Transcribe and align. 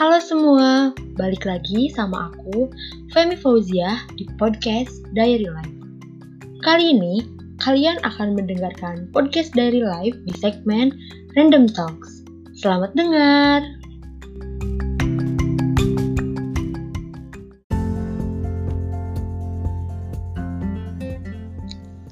Halo 0.00 0.16
semua, 0.16 0.96
balik 1.20 1.44
lagi 1.44 1.92
sama 1.92 2.32
aku, 2.32 2.72
Femi 3.12 3.36
Fauzia 3.36 4.00
di 4.16 4.24
podcast 4.40 5.04
Diary 5.12 5.44
Life. 5.44 5.76
Kali 6.64 6.96
ini, 6.96 7.20
kalian 7.60 8.00
akan 8.08 8.32
mendengarkan 8.32 9.12
podcast 9.12 9.52
Diary 9.52 9.84
Life 9.84 10.16
di 10.24 10.32
segmen 10.40 10.96
Random 11.36 11.68
Talks. 11.68 12.24
Selamat 12.56 12.96
dengar! 12.96 13.60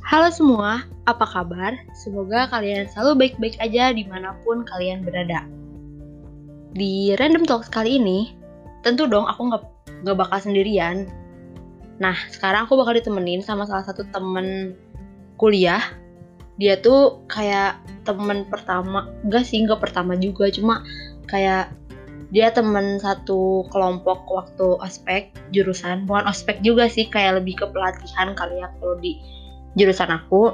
Halo 0.05 0.29
semua, 0.29 0.85
apa 1.09 1.25
kabar? 1.25 1.73
Semoga 1.97 2.53
kalian 2.53 2.85
selalu 2.93 3.33
baik-baik 3.33 3.57
aja 3.65 3.97
di 3.97 4.05
mana 4.05 4.37
pun 4.45 4.61
kalian 4.77 5.01
berada 5.09 5.49
di 6.73 7.17
random 7.17 7.49
talks 7.49 7.73
kali 7.73 7.97
ini 7.97 8.37
tentu 8.85 9.09
dong 9.09 9.25
aku 9.27 9.49
nggak 9.53 9.65
nggak 10.05 10.17
bakal 10.17 10.39
sendirian. 10.39 11.09
Nah 11.99 12.15
sekarang 12.31 12.69
aku 12.69 12.79
bakal 12.79 12.95
ditemenin 12.95 13.43
sama 13.43 13.67
salah 13.67 13.85
satu 13.87 14.07
temen 14.11 14.77
kuliah. 15.41 15.83
Dia 16.59 16.79
tuh 16.79 17.23
kayak 17.31 17.79
temen 18.03 18.47
pertama 18.51 19.07
enggak 19.23 19.47
sih 19.47 19.63
enggak 19.63 19.83
pertama 19.83 20.19
juga 20.19 20.51
cuma 20.51 20.83
kayak 21.31 21.71
dia 22.29 22.53
temen 22.53 23.01
satu 23.01 23.65
kelompok 23.73 24.29
waktu 24.29 24.77
ospek 24.83 25.33
jurusan. 25.55 26.05
Bukan 26.05 26.29
ospek 26.29 26.61
juga 26.61 26.87
sih 26.91 27.09
kayak 27.09 27.43
lebih 27.43 27.65
ke 27.65 27.67
pelatihan 27.71 28.37
kali 28.37 28.61
ya 28.61 28.69
kalau 28.79 28.97
di 29.01 29.17
jurusan 29.75 30.13
aku. 30.13 30.53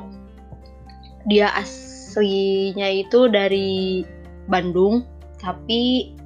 Dia 1.25 1.49
aslinya 1.57 2.89
itu 2.93 3.33
dari 3.33 4.05
Bandung 4.45 5.14
tapi 5.45 6.17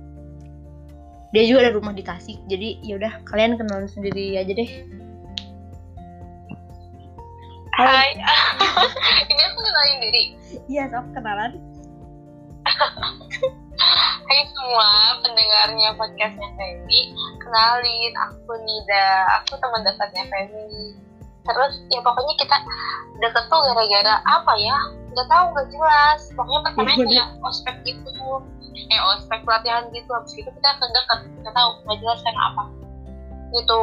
dia 1.34 1.45
juga 1.45 1.69
ada 1.69 1.77
rumah 1.77 1.93
di 1.93 2.06
Tasik 2.06 2.39
jadi 2.47 2.79
yaudah 2.87 3.20
kalian 3.27 3.59
kenalan 3.59 3.91
sendiri 3.91 4.39
aja 4.39 4.55
deh 4.55 4.70
Hai, 7.78 8.11
ini 9.31 9.43
aku 9.47 9.59
kenalin 9.62 9.98
diri. 10.03 10.25
iya 10.67 10.91
sok 10.91 11.15
kenalan 11.15 11.53
Hai 14.28 14.45
semua 14.53 15.17
pendengarnya 15.25 15.97
podcastnya 15.97 16.48
Femi. 16.53 17.17
Kenalin, 17.41 18.12
aku 18.28 18.53
Nida. 18.61 19.09
Aku 19.41 19.56
teman 19.56 19.81
dekatnya 19.89 20.28
Femi. 20.28 20.93
Terus 21.48 21.73
ya 21.89 22.05
pokoknya 22.05 22.34
kita 22.37 22.56
deket 23.25 23.45
tuh 23.48 23.61
gara-gara 23.73 24.21
apa 24.28 24.53
ya? 24.61 24.77
Gak 25.17 25.28
tahu, 25.33 25.45
gak 25.56 25.69
jelas. 25.73 26.21
Pokoknya 26.37 26.61
pertama 26.69 26.91
Iya, 26.93 27.05
kayak 27.09 27.28
ospek 27.48 27.77
gitu. 27.89 28.11
Eh 28.87 29.01
ospek 29.17 29.43
pelatihan 29.43 29.91
gitu. 29.91 30.11
Habis 30.11 30.39
itu 30.39 30.51
kita 30.51 30.71
kedekat. 30.79 31.19
Gak 31.43 31.55
tahu, 31.55 31.71
gak 31.87 31.98
jelas 31.98 32.21
karena 32.23 32.43
apa. 32.55 32.65
Gitu. 33.48 33.83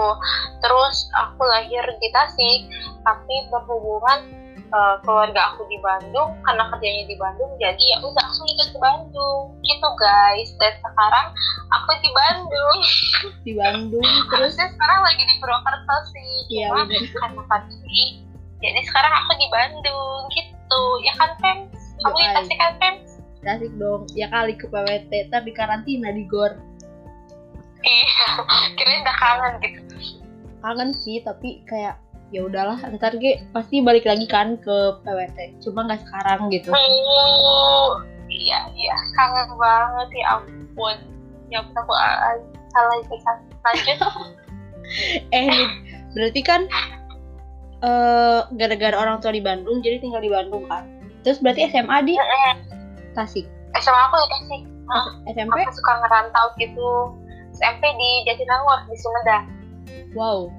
Terus 0.62 0.98
aku 1.18 1.42
lahir 1.44 1.84
di 2.00 2.08
Tasik, 2.14 2.62
tapi 3.04 3.36
berhubungan 3.50 4.20
eh, 4.66 4.96
keluarga 5.06 5.54
aku 5.54 5.66
di 5.70 5.78
Bandung 5.82 6.34
karena 6.42 6.70
kerjanya 6.74 7.04
di 7.06 7.16
Bandung 7.16 7.52
jadi 7.62 7.80
ya 7.80 7.98
udah 8.02 8.26
aku 8.34 8.44
ikut 8.50 8.70
ke 8.74 8.80
Bandung 8.82 9.54
gitu 9.62 9.90
guys 10.02 10.50
dan 10.58 10.74
sekarang 10.82 11.28
aku 11.70 11.92
di 12.02 12.10
Bandung 12.12 12.78
di 13.48 13.54
Bandung 13.54 14.10
terus 14.34 14.58
sekarang 14.58 15.00
lagi 15.06 15.24
di 15.24 15.36
Purwokerto 15.38 15.98
sih 16.12 16.36
Iya, 16.50 16.70
cuma 16.70 16.86
karena 17.26 17.44
pandemi 17.50 18.26
jadi 18.62 18.80
sekarang 18.86 19.14
aku 19.14 19.32
di 19.38 19.48
Bandung 19.50 20.20
gitu 20.34 20.82
ya 21.06 21.14
kan 21.18 21.32
Fem 21.42 21.58
kamu 22.02 22.18
di 22.18 22.26
Yoi. 22.26 22.36
Tasik 22.38 22.58
kan 22.58 22.74
Fem 22.82 22.96
Tasik 23.46 23.72
dong. 23.78 24.10
Ya 24.18 24.28
kali 24.34 24.58
ke 24.58 24.66
PWT 24.66 25.30
ntar 25.30 25.46
di 25.46 25.54
karantina 25.54 26.10
di 26.10 26.26
gor. 26.26 26.58
Iya 27.86 28.42
kirain 28.74 29.06
udah 29.06 29.18
kangen 29.22 29.54
gitu. 29.62 29.96
Kangen 30.66 30.90
sih 30.98 31.22
tapi 31.22 31.62
kayak 31.70 32.02
ya 32.34 32.42
udahlah 32.42 32.82
ntar 32.98 33.14
ge 33.22 33.46
pasti 33.54 33.86
balik 33.86 34.10
lagi 34.10 34.26
kan 34.26 34.58
ke 34.58 34.98
PWT 35.06 35.62
cuma 35.62 35.86
nggak 35.86 36.02
sekarang 36.02 36.50
gitu. 36.50 36.74
Oh, 36.74 38.02
iya 38.34 38.66
iya. 38.74 38.96
Kangen 39.14 39.54
banget 39.62 40.10
ya 40.18 40.26
ampun. 40.42 40.98
Ya 41.54 41.62
ampun 41.62 41.78
aku 41.78 41.94
ah, 41.94 42.42
salah 42.74 42.98
bisa 43.06 43.32
lanjut. 43.62 44.00
Eh 45.34 45.50
nih 45.50 45.70
berarti 46.14 46.42
kan 46.46 46.70
eh 47.82 48.42
gara-gara 48.54 48.94
orang 48.94 49.18
tua 49.18 49.34
di 49.34 49.42
Bandung 49.42 49.82
jadi 49.82 49.98
tinggal 49.98 50.22
di 50.22 50.30
Bandung 50.30 50.66
kan? 50.70 50.86
Terus 51.26 51.42
berarti 51.42 51.66
SMA 51.74 52.06
di 52.06 52.14
Tasik 53.16 53.48
SMA 53.76 54.02
aku 54.08 54.16
di 54.20 54.28
Tasik 54.30 54.64
Hah? 54.86 55.08
SMP 55.34 55.58
aku 55.66 55.74
suka 55.74 55.94
ngerantau 56.06 56.46
gitu. 56.62 56.90
SMP 57.58 57.84
di 57.90 58.10
Jatinangor 58.30 58.86
di 58.86 58.96
Sumedang. 59.02 59.46
Wow. 60.14 60.54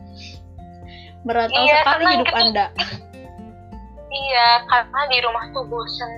Merantau 1.22 1.62
Iya, 1.62 1.82
sekali 1.82 1.86
karena 1.86 2.10
hidup 2.18 2.26
gitu. 2.26 2.42
anda. 2.42 2.66
Iya 4.06 4.64
karena 4.64 5.00
di 5.12 5.18
rumah 5.20 5.44
tuh 5.52 5.66
bosen. 5.68 6.10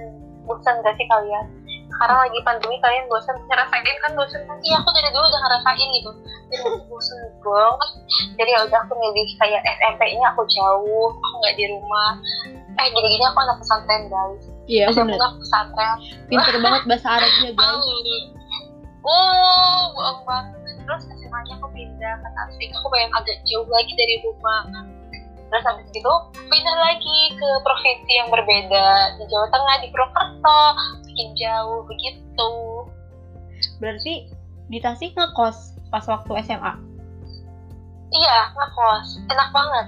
Bosen 0.47 0.81
gak 0.87 0.95
sih 0.97 1.05
kalian? 1.11 1.51
Sekarang 1.91 2.21
lagi 2.23 2.39
pandemi 2.47 2.79
kalian 2.79 3.11
bosen. 3.11 3.35
Ngerasain 3.51 3.83
kan 3.85 4.13
bosen 4.15 4.41
kan? 4.47 4.57
Iya 4.63 4.77
aku 4.81 4.89
dari 4.95 5.11
dulu 5.11 5.25
udah 5.27 5.41
ngerasain 5.45 5.89
gitu. 5.99 6.11
Jadi 6.49 6.65
bosen 6.89 7.19
banget 7.43 7.91
jadi 8.39 8.51
ya 8.55 8.61
udah 8.71 8.81
aku 8.87 8.95
milih 8.97 9.29
kayak 9.37 9.61
SMP 9.67 10.15
nya 10.15 10.31
aku 10.33 10.47
jauh. 10.47 11.11
Aku 11.13 11.35
nggak 11.43 11.57
di 11.59 11.65
rumah. 11.75 12.13
Eh 12.79 12.87
gini-gini 12.95 13.25
aku 13.27 13.39
anak 13.43 13.59
pesantren 13.61 14.07
guys 14.09 14.47
iya 14.69 14.93
SMP 14.93 15.17
bener 15.17 15.33
pesantren 15.41 15.97
pinter 16.29 16.55
banget 16.65 16.83
bahasa 16.87 17.09
Arabnya 17.19 17.51
guys 17.57 17.87
Oh, 19.09 19.83
bohong 19.95 20.21
banget. 20.29 20.77
Terus 20.85 21.03
SMA-nya 21.09 21.57
aku 21.57 21.71
pindah 21.73 22.19
ke 22.21 22.29
Tasik. 22.29 22.69
Aku 22.77 22.87
pengen 22.93 23.09
agak 23.17 23.41
jauh 23.47 23.65
lagi 23.71 23.93
dari 23.97 24.21
rumah. 24.21 24.69
Terus 25.49 25.65
habis 25.65 25.89
itu 25.89 26.13
pindah 26.37 26.77
lagi 26.77 27.19
ke 27.33 27.49
provinsi 27.65 28.13
yang 28.13 28.29
berbeda 28.29 28.87
di 29.17 29.25
Jawa 29.33 29.49
Tengah 29.49 29.77
di 29.81 29.89
Purwokerto, 29.89 30.61
bikin 31.09 31.29
jauh 31.41 31.89
begitu. 31.89 32.51
berarti 33.81 34.29
di 34.69 34.79
Tasik 34.79 35.17
ngekos 35.17 35.79
pas 35.89 36.05
waktu 36.05 36.33
SMA 36.45 36.73
Iya, 38.13 38.39
ngekos, 38.53 39.09
enak 39.27 39.49
banget. 39.51 39.87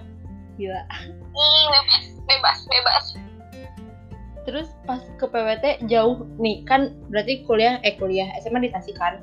gila 0.56 0.82
Ih, 1.30 1.64
bebas, 1.68 2.04
bebas, 2.24 2.58
bebas. 2.66 3.04
Terus 4.50 4.74
pas 4.82 4.98
ke 4.98 5.24
PWT 5.30 5.86
jauh 5.86 6.26
nih 6.42 6.66
kan 6.66 6.90
berarti 7.06 7.46
kuliah 7.46 7.78
eh 7.86 7.94
kuliah 7.94 8.26
SMA 8.42 8.66
di 8.66 8.70
Tasik 8.74 8.98
kan? 8.98 9.22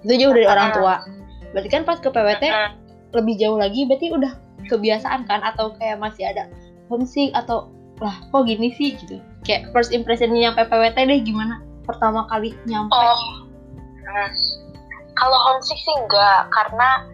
Itu 0.00 0.16
jauh 0.16 0.32
dari 0.32 0.48
orang 0.48 0.72
tua. 0.72 1.04
Berarti 1.52 1.68
kan 1.68 1.84
pas 1.84 2.00
ke 2.00 2.08
PWT 2.08 2.44
Heeh. 2.48 2.70
lebih 3.12 3.36
jauh 3.36 3.60
lagi 3.60 3.84
berarti 3.84 4.08
udah 4.08 4.32
kebiasaan 4.72 5.28
kan? 5.28 5.44
Atau 5.44 5.76
kayak 5.76 6.00
masih 6.00 6.32
ada 6.32 6.48
homesick 6.88 7.28
atau 7.36 7.68
lah 8.00 8.16
kok 8.32 8.48
gini 8.48 8.72
sih? 8.72 8.96
gitu. 8.96 9.20
Kayak 9.44 9.68
first 9.76 9.92
impressionnya 9.92 10.48
nyampe 10.48 10.64
PWT 10.64 10.96
deh 10.96 11.20
gimana 11.20 11.60
pertama 11.84 12.24
kali 12.32 12.56
nyampe? 12.64 12.96
Oh, 12.96 13.44
nah, 14.08 14.32
kalau 15.12 15.38
homesick 15.52 15.76
sih 15.76 15.94
enggak, 16.00 16.48
karena 16.48 17.04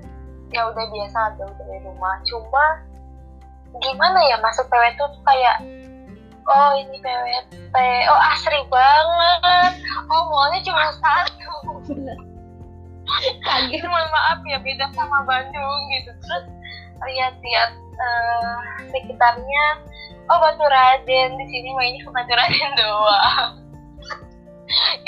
ya 0.54 0.70
udah 0.70 0.86
biasa 0.86 1.18
jauh 1.34 1.54
dari 1.58 1.82
rumah. 1.82 2.14
Cuma 2.30 2.64
gimana 3.82 4.22
ya 4.22 4.38
masuk 4.38 4.70
PWT 4.70 4.96
tuh 5.02 5.22
kayak 5.26 5.56
oh 6.48 6.70
ini 6.80 6.96
PWT, 7.00 7.76
oh 8.08 8.20
asri 8.32 8.60
banget, 8.72 9.72
oh 10.08 10.22
mallnya 10.32 10.60
cuma 10.64 10.92
satu. 10.96 11.52
kaget 13.40 13.84
Mohon 13.88 14.08
maaf 14.12 14.40
ya 14.44 14.58
beda 14.60 14.84
sama 14.92 15.24
Bandung 15.24 15.80
gitu. 15.96 16.10
Terus 16.24 16.44
lihat-lihat 17.08 17.72
eh, 17.76 18.56
sekitarnya, 18.92 19.64
oh 20.28 20.38
Batu 20.40 20.64
Raden 20.64 21.30
di 21.40 21.46
sini 21.48 21.72
mainnya 21.76 22.04
ke 22.04 22.10
Batu 22.12 22.32
Raden 22.32 22.72
doang. 22.76 23.68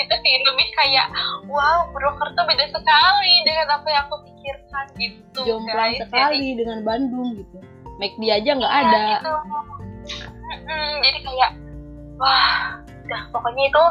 itu 0.01 0.15
sih 0.25 0.33
lebih 0.41 0.67
kayak 0.73 1.07
wow 1.45 1.85
Purwokerto 1.93 2.41
beda 2.49 2.65
sekali 2.73 3.33
dengan 3.45 3.77
apa 3.77 3.87
yang 3.93 4.03
aku 4.09 4.17
pikirkan 4.25 4.85
gitu 4.97 5.41
jomplang 5.45 6.01
sekali 6.01 6.57
dengan 6.57 6.81
Bandung 6.81 7.37
gitu 7.37 7.61
McD 8.01 8.21
aja 8.33 8.57
nggak 8.57 8.73
Jadi, 8.73 8.89
ada 8.89 9.03
gitu. 9.21 9.33
Mm-mm, 10.51 10.89
jadi 10.99 11.19
kayak 11.23 11.51
wah 12.19 12.79
udah 13.07 13.21
pokoknya 13.31 13.71
itu 13.71 13.83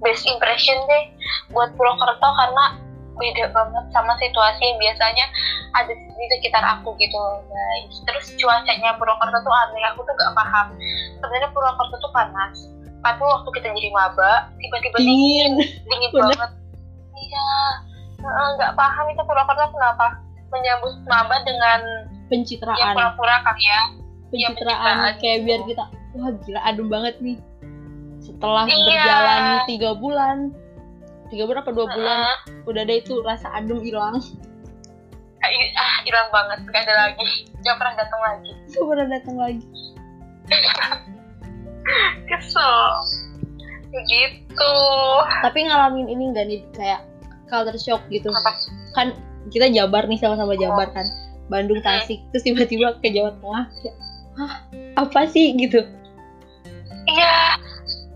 best 0.00 0.24
impression 0.24 0.78
deh 0.88 1.04
buat 1.52 1.74
Purwokerto 1.76 2.28
karena 2.38 2.64
beda 3.18 3.50
banget 3.50 3.84
sama 3.90 4.14
situasi 4.22 4.62
yang 4.62 4.78
biasanya 4.78 5.26
ada 5.74 5.90
di 5.90 6.24
sekitar 6.38 6.62
aku 6.62 6.94
gitu 7.02 7.18
loh 7.18 7.42
guys. 7.50 7.94
Terus 8.06 8.26
cuacanya 8.38 8.94
Purwokerto 8.96 9.38
tuh 9.42 9.54
aneh 9.54 9.84
aku 9.90 10.06
tuh 10.06 10.14
gak 10.14 10.34
paham. 10.38 10.66
Sebenarnya 11.18 11.50
Purwokerto 11.50 11.96
tuh 11.98 12.12
panas. 12.14 12.54
Tapi 12.98 13.22
waktu 13.22 13.48
kita 13.58 13.66
jadi 13.74 13.90
maba 13.90 14.50
tiba-tiba 14.58 14.96
dingin. 15.02 15.52
Dingin. 15.86 16.10
Banget. 16.14 16.50
Iya. 17.18 17.50
Nggak 18.58 18.72
paham 18.78 19.04
itu 19.10 19.22
Purwokerto 19.26 19.66
kenapa 19.74 20.06
menyambut 20.48 20.94
maba 21.04 21.36
dengan 21.44 21.80
ya 22.08 22.26
pencitraan 22.32 22.92
pura-pura 22.96 23.36
kali 23.44 23.64
ya 23.68 23.80
pencitraan 24.28 24.56
pencitraan 24.56 25.20
kayak 25.20 25.36
gitu. 25.40 25.46
biar 25.46 25.60
kita 25.64 25.84
wah 26.16 26.30
gila 26.44 26.60
adem 26.64 26.86
banget 26.88 27.14
nih. 27.20 27.36
Setelah 28.18 28.64
Iya. 28.66 28.76
berjalan 28.84 29.42
tiga 29.64 29.90
bulan 29.94 30.36
tiga 31.28 31.44
bulan 31.44 31.60
apa 31.60 31.72
dua 31.72 31.86
bulan 31.88 32.18
Heeh. 32.24 32.36
udah 32.68 32.82
deh 32.84 32.98
itu 32.98 33.14
rasa 33.20 33.46
adem 33.52 33.78
hilang. 33.80 34.16
Ah, 35.78 35.96
hilang 36.04 36.28
banget 36.28 36.58
gak 36.68 36.82
ada 36.84 36.94
lagi. 37.08 37.46
Gak 37.62 37.76
pernah 37.78 37.94
datang 37.96 38.20
lagi. 38.20 38.50
Itu 38.68 38.84
pernah 38.84 39.06
datang 39.08 39.36
lagi. 39.38 39.64
Kesel. 42.28 42.76
Begitu 43.88 44.72
tapi 45.40 45.58
ngalamin 45.64 46.12
ini 46.12 46.22
enggak 46.28 46.44
nih 46.48 46.60
kayak 46.76 47.00
culture 47.48 47.80
shock 47.80 48.02
gitu? 48.12 48.28
Apa? 48.28 48.52
Kan 48.92 49.06
kita 49.48 49.72
Jabar 49.72 50.04
nih 50.04 50.20
sama-sama 50.20 50.52
Jabar 50.58 50.92
kan. 50.92 51.06
Bandung 51.48 51.80
Tasik 51.80 52.20
terus 52.28 52.44
tiba-tiba 52.44 52.92
ke 53.00 53.08
Jawa 53.08 53.32
Tengah 53.40 53.64
Hah, 54.38 54.52
apa 54.94 55.26
sih? 55.26 55.50
Gitu. 55.58 55.82
Iya 57.08 57.58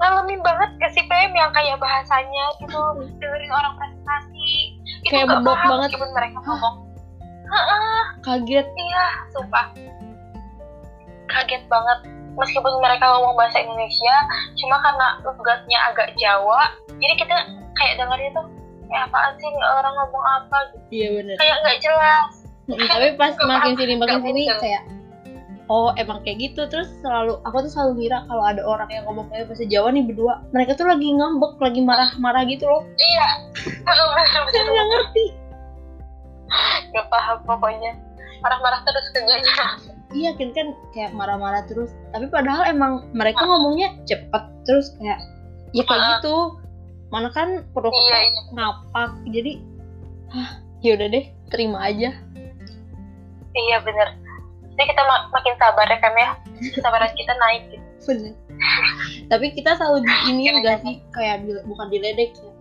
ngalamin 0.02 0.42
banget 0.42 0.70
gak 0.82 0.92
sih 0.98 1.04
Pem 1.06 1.30
yang 1.30 1.54
kayak 1.54 1.78
bahasanya 1.78 2.44
gitu 2.58 2.78
dengerin 3.22 3.52
orang 3.54 3.74
presentasi. 3.78 4.50
Itu 5.06 5.10
Kayak 5.14 5.30
paham 5.30 5.46
banget. 5.46 5.90
meskipun 5.90 6.10
mereka 6.10 6.38
ngomong. 6.42 6.76
Kaget. 8.26 8.66
Iya 8.66 9.04
sumpah. 9.30 9.66
Kaget 11.30 11.62
banget. 11.70 11.98
Meskipun 12.34 12.72
mereka 12.82 13.04
ngomong 13.12 13.36
bahasa 13.38 13.60
Indonesia 13.62 14.14
cuma 14.56 14.80
karena 14.80 15.20
logatnya 15.20 15.78
agak 15.92 16.16
Jawa 16.16 16.72
jadi 16.96 17.14
kita 17.18 17.36
kayak 17.76 17.94
dengarnya 18.00 18.30
tuh 18.32 18.46
kayak 18.88 19.04
apaan 19.10 19.32
sih? 19.38 19.48
Nih 19.52 19.62
orang 19.62 19.94
ngomong 19.98 20.24
apa? 20.40 20.58
Gitu 20.70 20.86
iya 20.90 21.08
bener. 21.18 21.36
Kayak 21.38 21.56
nggak 21.62 21.78
jelas. 21.82 22.32
Tapi 22.72 23.08
pas 23.20 23.34
makin 23.42 23.72
sini 23.76 23.94
makin 24.00 24.18
sini 24.22 24.42
kayak 24.58 24.82
oh 25.68 25.94
emang 26.00 26.22
kayak 26.26 26.50
gitu. 26.50 26.66
Terus 26.66 26.88
selalu 27.02 27.38
aku 27.46 27.66
tuh 27.66 27.70
selalu 27.70 27.92
ngira 28.02 28.24
kalau 28.26 28.44
ada 28.46 28.62
orang 28.64 28.88
yang 28.90 29.04
ngomong 29.06 29.26
kayak 29.30 29.50
bahasa 29.50 29.66
Jawa 29.66 29.94
nih 29.94 30.04
berdua 30.06 30.42
mereka 30.50 30.78
tuh 30.78 30.86
lagi 30.88 31.08
ngambek 31.12 31.52
lagi 31.60 31.80
marah-marah 31.82 32.42
gitu 32.48 32.64
loh. 32.66 32.82
Iya. 32.98 33.28
Saya 34.52 34.62
nggak 34.66 34.86
ngerti. 34.90 35.24
Gak 36.92 37.06
paham 37.08 37.38
pokoknya. 37.46 37.92
Marah-marah 38.42 38.82
terus 38.82 39.06
kerjanya 39.14 39.92
iya 40.12 40.36
kan 40.36 40.52
kan 40.52 40.76
kayak 40.92 41.12
marah-marah 41.16 41.64
terus. 41.66 41.92
Tapi 42.12 42.28
padahal 42.28 42.68
emang 42.68 43.08
mereka 43.16 43.42
ngomongnya 43.48 43.96
cepet 44.04 44.44
terus 44.68 44.92
kayak 45.00 45.20
ya 45.72 45.82
kayak 45.88 46.20
gitu. 46.20 46.60
Mana 47.08 47.28
kan 47.32 47.64
perlu 47.76 47.92
iya 47.92 48.18
iya. 48.28 48.40
ngapak 48.56 49.10
jadi 49.28 49.52
ya 50.84 50.90
udah 50.96 51.08
deh 51.08 51.24
terima 51.48 51.78
aja. 51.80 52.12
Iya 53.52 53.76
bener 53.84 54.21
jadi 54.72 54.84
kita 54.88 55.02
ma- 55.04 55.28
makin 55.30 55.54
sabar 55.60 55.86
ya 55.86 55.98
kan 56.00 56.12
ya. 56.16 56.30
Kesabaran 56.72 57.12
kita 57.12 57.32
naik 57.36 57.62
gitu. 57.68 57.84
Bener. 58.08 58.32
Tapi 59.28 59.46
kita 59.52 59.76
selalu 59.76 60.06
di 60.06 60.14
ini 60.32 60.42
enggak 60.48 60.80
sih? 60.80 61.02
Kayak 61.12 61.44
di- 61.44 61.64
bukan 61.68 61.86
diledek 61.92 62.32
ya. 62.38 62.52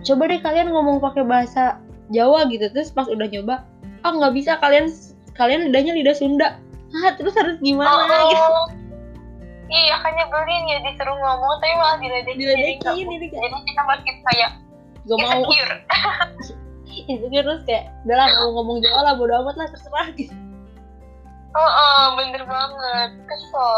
Coba 0.00 0.30
deh 0.32 0.40
kalian 0.40 0.72
ngomong 0.72 1.02
pakai 1.02 1.26
bahasa 1.26 1.76
Jawa 2.10 2.48
gitu 2.50 2.66
terus 2.74 2.90
pas 2.90 3.06
udah 3.06 3.30
nyoba 3.30 3.62
ah 4.02 4.10
nggak 4.10 4.32
bisa 4.34 4.56
kalian 4.58 4.88
kalian 5.36 5.70
lidahnya 5.70 5.92
lidah 5.94 6.16
Sunda. 6.16 6.56
Ah 6.90 7.14
terus 7.14 7.36
harus 7.38 7.54
gimana 7.62 7.86
oh, 7.90 8.26
gitu? 8.32 8.46
Iya 9.70 10.02
kan 10.02 10.10
nyebelin 10.18 10.64
ya 10.66 10.78
disuruh 10.82 11.14
ngomong 11.14 11.62
tapi 11.62 11.74
malah 11.78 11.96
diledekin 12.02 12.42
diledekin 12.42 13.06
ini 13.06 13.26
kayak 13.30 13.46
jadi 13.46 13.58
kita 13.62 13.82
makin 13.86 14.14
kayak 14.26 14.50
gak 15.06 15.18
mau. 15.22 15.30
insecure. 15.30 15.74
Insecure 17.10 17.44
terus 17.46 17.62
kayak 17.70 17.84
udah 18.02 18.16
lah 18.18 18.26
mau 18.42 18.48
ngomong 18.58 18.82
Jawa 18.82 19.00
lah 19.06 19.14
bodo 19.14 19.34
amat 19.46 19.54
lah 19.62 19.68
terserah. 19.70 20.08
gitu 20.18 20.34
oh, 21.54 21.70
oh 21.70 22.04
bener 22.18 22.42
banget. 22.44 23.10
Kesel. 23.26 23.74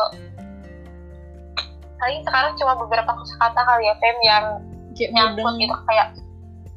Paling 2.02 2.20
sekarang 2.26 2.52
cuma 2.58 2.72
beberapa 2.76 3.10
kosakata 3.14 3.60
kali 3.62 3.86
ya 3.86 3.94
Fem 4.02 4.19
yang 4.26 4.44
kayak 4.92 5.10
nyangkut 5.14 5.44
mudeng. 5.46 5.60
gitu 5.62 5.76
kayak 5.88 6.08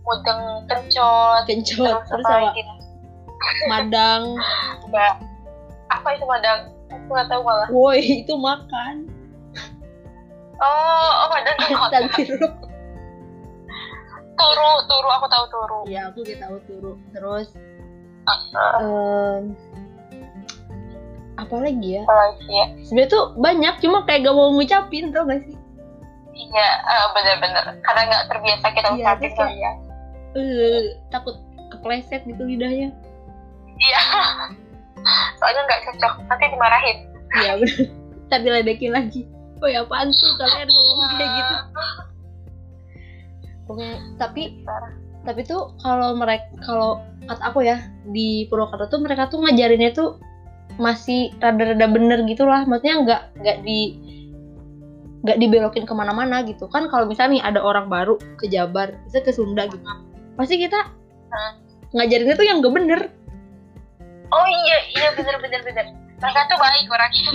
mudeng 0.05 0.41
kencot 0.69 1.41
kencot 1.49 1.97
terus 2.05 2.07
terus 2.07 2.25
apa? 2.29 2.53
nih? 2.53 2.65
madang. 3.71 4.23
Enggak. 4.85 5.15
apa 5.89 6.07
itu 6.13 6.25
madang? 6.29 6.59
Aku 6.93 7.09
nggak 7.09 7.27
tahu 7.29 7.41
malah. 7.41 7.67
Woi 7.73 8.01
itu 8.23 8.33
makan. 8.37 9.09
Oh 10.61 11.09
oh 11.25 11.27
madang 11.33 11.57
Astagfirullah 11.59 12.65
turu 14.35 14.71
turu 14.87 15.09
aku 15.09 15.25
tahu 15.31 15.45
turu 15.47 15.79
ya 15.87 16.11
aku 16.11 16.21
gak 16.27 16.39
tahu 16.43 16.57
turu 16.67 16.93
terus 17.15 17.49
Uh, 18.25 18.81
em, 18.81 19.53
apa 21.35 21.55
lagi 21.59 21.99
ya? 21.99 22.03
Apa 22.07 22.15
lagi 22.15 22.47
ya? 22.47 22.65
Sebenarnya 22.83 23.11
tuh 23.11 23.23
banyak 23.35 23.75
cuma 23.83 23.97
kayak 24.07 24.23
gak 24.23 24.35
mau 24.35 24.49
ngucapin 24.55 25.11
tau 25.11 25.27
gak 25.27 25.41
sih? 25.43 25.55
Iya 26.35 26.67
eh, 26.83 27.05
bener-bener. 27.15 27.65
Karena 27.79 28.01
nggak 28.11 28.23
terbiasa 28.27 28.65
kita 28.75 28.87
Iya, 28.91 28.95
ucapin 28.99 29.23
terus 29.23 29.39
kali 29.39 29.55
ya. 29.59 29.71
eh 30.35 30.83
takut 31.07 31.35
kepleset 31.71 32.21
gitu 32.27 32.43
lidahnya. 32.43 32.91
Iya. 33.75 34.01
Soalnya 35.39 35.61
nggak 35.63 35.81
cocok 35.91 36.13
nanti 36.27 36.45
dimarahin. 36.51 36.97
Iya 37.39 37.51
bener. 37.59 37.79
Tapi 38.27 38.47
ledekin 38.51 38.91
lagi. 38.91 39.21
Oh 39.63 39.69
ya 39.71 39.87
apaan 39.87 40.11
tuh 40.11 40.31
kalian 40.35 40.67
ngomong 40.67 41.11
kayak 41.15 41.31
gitu? 41.31 41.55
Pokoknya, 43.65 43.97
tapi 44.19 44.43
tapi 45.25 45.41
tuh 45.41 45.73
kalau 45.81 46.13
mereka 46.13 46.45
kalau 46.61 47.01
kata 47.25 47.43
aku 47.49 47.65
ya 47.65 47.81
di 48.13 48.45
Purwakarta 48.45 48.85
tuh 48.91 49.01
mereka 49.01 49.25
tuh 49.25 49.41
ngajarinnya 49.41 49.89
tuh 49.95 50.21
masih 50.75 51.31
rada-rada 51.39 51.87
bener 51.87 52.19
gitu 52.27 52.43
lah 52.43 52.67
maksudnya 52.67 52.95
nggak 53.01 53.21
nggak 53.39 53.57
di 53.63 53.79
nggak 55.25 55.41
dibelokin 55.41 55.89
ke 55.89 55.93
mana-mana 55.97 56.45
gitu. 56.45 56.69
Kan 56.69 56.85
kalau 56.85 57.09
misalnya 57.09 57.41
nih 57.41 57.43
ada 57.49 57.59
orang 57.65 57.89
baru 57.89 58.13
ke 58.37 58.45
Jabar 58.45 58.93
bisa 59.09 59.25
ke 59.25 59.33
Sunda 59.33 59.65
gitu. 59.65 59.81
Pasti 60.37 60.61
kita 60.61 60.77
Hmm. 61.25 61.53
ngajarinnya 61.91 62.37
tuh 62.37 62.45
yang 62.45 62.61
gak 62.61 62.75
bener. 62.77 63.01
Oh 64.29 64.45
iya 64.45 64.77
iya 64.93 65.09
bener 65.17 65.41
bener 65.41 65.61
bener. 65.65 65.85
Mereka 66.21 66.39
tuh 66.45 66.57
baik 66.61 66.85
orangnya. 66.93 67.31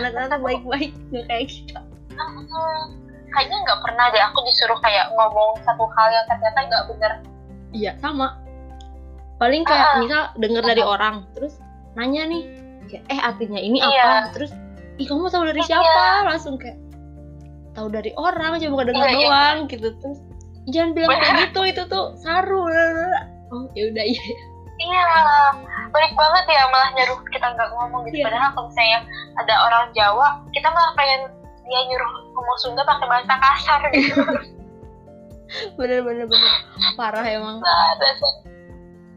Anak-anak 0.00 0.28
tuh 0.32 0.40
baik-baik 0.40 0.90
nggak 1.12 1.24
kayak 1.28 1.46
kita. 1.52 1.80
Hmm, 2.16 2.84
kayaknya 3.28 3.56
nggak 3.60 3.80
pernah 3.84 4.06
deh 4.08 4.22
aku 4.22 4.38
disuruh 4.48 4.78
kayak 4.80 5.12
ngomong 5.12 5.60
satu 5.68 5.84
hal 5.92 6.08
yang 6.08 6.26
ternyata 6.32 6.58
nggak 6.64 6.84
bener. 6.96 7.12
Iya 7.76 7.92
sama. 8.00 8.40
Paling 9.36 9.68
kayak 9.68 9.84
Ah. 9.84 9.98
misal 10.00 10.22
denger 10.40 10.62
dari 10.64 10.80
orang 10.80 11.28
terus 11.36 11.60
nanya 11.94 12.22
nih 12.28 12.42
eh 12.92 13.20
artinya 13.20 13.56
ini 13.60 13.80
Iya. 13.80 14.04
apa 14.04 14.36
terus 14.36 14.52
ih 15.00 15.06
kamu 15.08 15.32
tahu 15.32 15.44
dari 15.48 15.60
Iya. 15.64 15.68
siapa 15.76 16.04
langsung 16.28 16.54
kayak 16.60 16.76
tahu 17.72 17.88
dari 17.88 18.12
orang 18.20 18.60
coba 18.60 18.84
denger 18.84 19.08
Iya, 19.08 19.16
iya. 19.16 19.28
doang 19.28 19.58
gitu 19.72 19.88
terus 20.00 20.18
jangan 20.68 20.90
bilang 20.92 21.08
kayak 21.16 21.36
gitu 21.48 21.60
itu 21.64 21.82
tuh 21.88 22.04
saru 22.20 22.68
lalalala." 22.68 23.20
oh 23.52 23.64
ya 23.76 23.88
udah 23.92 24.04
iya 24.04 24.24
iya 24.82 25.04
baik 25.92 26.12
banget 26.16 26.44
ya 26.48 26.62
malah 26.72 26.90
nyuruh 26.96 27.20
kita 27.32 27.46
nggak 27.52 27.68
ngomong 27.76 28.00
gitu 28.08 28.20
Iya. 28.20 28.24
padahal 28.28 28.50
kalau 28.56 28.66
misalnya 28.68 28.98
ada 29.40 29.54
orang 29.68 29.84
Jawa 29.96 30.28
kita 30.52 30.68
malah 30.72 30.92
pengen 30.96 31.20
dia 31.64 31.80
nyuruh 31.88 32.12
ngomong 32.36 32.56
Sunda 32.60 32.82
pakai 32.84 33.06
bahasa 33.08 33.34
kasar 33.40 33.80
gitu 33.92 34.20
bener 35.80 36.00
bener 36.00 36.24
bener 36.28 36.52
parah 36.96 37.24
emang 37.24 37.60
nah, 37.60 37.92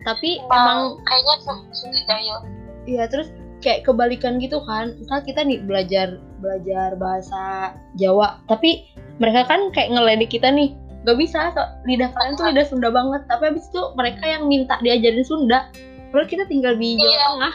tapi 0.03 0.39
emang 0.43 0.51
emang 0.51 0.79
kayaknya 1.07 1.35
Sunda 1.71 1.99
jahil 2.07 2.37
Iya 2.85 3.09
terus 3.09 3.29
kayak 3.65 3.85
kebalikan 3.85 4.37
gitu 4.37 4.61
kan. 4.65 4.93
Misal 5.01 5.25
kita 5.25 5.41
nih 5.41 5.61
belajar 5.65 6.21
belajar 6.41 6.93
bahasa 6.97 7.73
Jawa. 7.97 8.37
Tapi 8.45 8.85
mereka 9.17 9.45
kan 9.49 9.73
kayak 9.73 9.93
ngeledek 9.93 10.29
kita 10.33 10.49
nih. 10.53 10.77
Gak 11.05 11.21
bisa 11.21 11.53
so, 11.53 11.61
lidah 11.85 12.09
kalian 12.17 12.33
tuh 12.33 12.45
lidah 12.49 12.65
Sunda 12.65 12.89
banget. 12.89 13.21
Tapi 13.29 13.53
habis 13.53 13.65
itu 13.69 13.81
mereka 13.93 14.25
yang 14.25 14.49
minta 14.49 14.77
diajarin 14.81 15.25
Sunda. 15.25 15.69
Padahal 16.09 16.29
kita 16.29 16.43
tinggal 16.49 16.73
di 16.77 16.97
Jawa 16.97 17.09
Iya. 17.09 17.25
Tengah. 17.25 17.53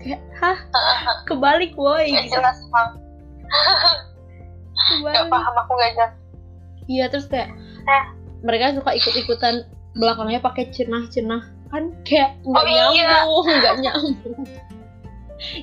Kayak 0.00 0.20
hah? 0.38 0.58
Kebalik 1.26 1.72
woi. 1.74 2.10
Nggak 2.14 2.26
gitu. 2.30 2.34
jelas 2.38 2.56
nggak 2.62 2.88
kebalik. 4.80 5.28
Paham 5.30 5.54
aku 5.58 5.72
nggak 5.76 5.92
jelas. 5.98 6.12
Iya 6.90 7.04
terus 7.06 7.26
kayak 7.30 7.50
Eh. 7.86 8.04
mereka 8.42 8.74
suka 8.74 8.90
ikut-ikutan 8.96 9.66
belakangnya 9.94 10.40
pakai 10.42 10.70
cenah-cenah 10.70 11.59
kan 11.70 11.84
kayak 12.02 12.34
nggak 12.42 12.60
Oh, 12.60 12.66
iya. 12.66 12.84
nyambung 12.90 13.46
nggak 13.46 13.76
nyambung. 13.78 14.38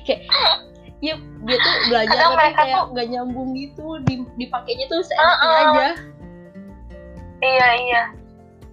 Kayak 0.02 0.20
ya 0.98 1.14
dia 1.14 1.56
tuh 1.56 1.74
belajar 1.86 2.10
Kadang 2.10 2.32
tapi 2.34 2.50
kayak 2.50 2.74
tuh- 2.74 2.88
nggak 2.90 3.06
nyambung 3.08 3.48
gitu 3.54 3.86
di 4.02 4.14
dipakainya 4.36 4.86
tuh 4.88 5.00
seenaknya 5.00 5.46
Uh-uh. 5.46 5.62
aja. 5.62 5.88
Iya 7.38 7.68
iya. 7.78 8.02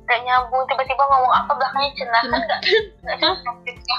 Nggak 0.05 0.19
nyambung 0.21 0.63
tiba-tiba 0.65 1.03
ngomong 1.05 1.33
apa 1.33 1.51
belakangnya 1.53 1.91
cenah 1.93 2.23
kan. 2.25 2.41
nggak 3.03 3.17
cocok 3.19 3.55
gitu. 3.63 3.95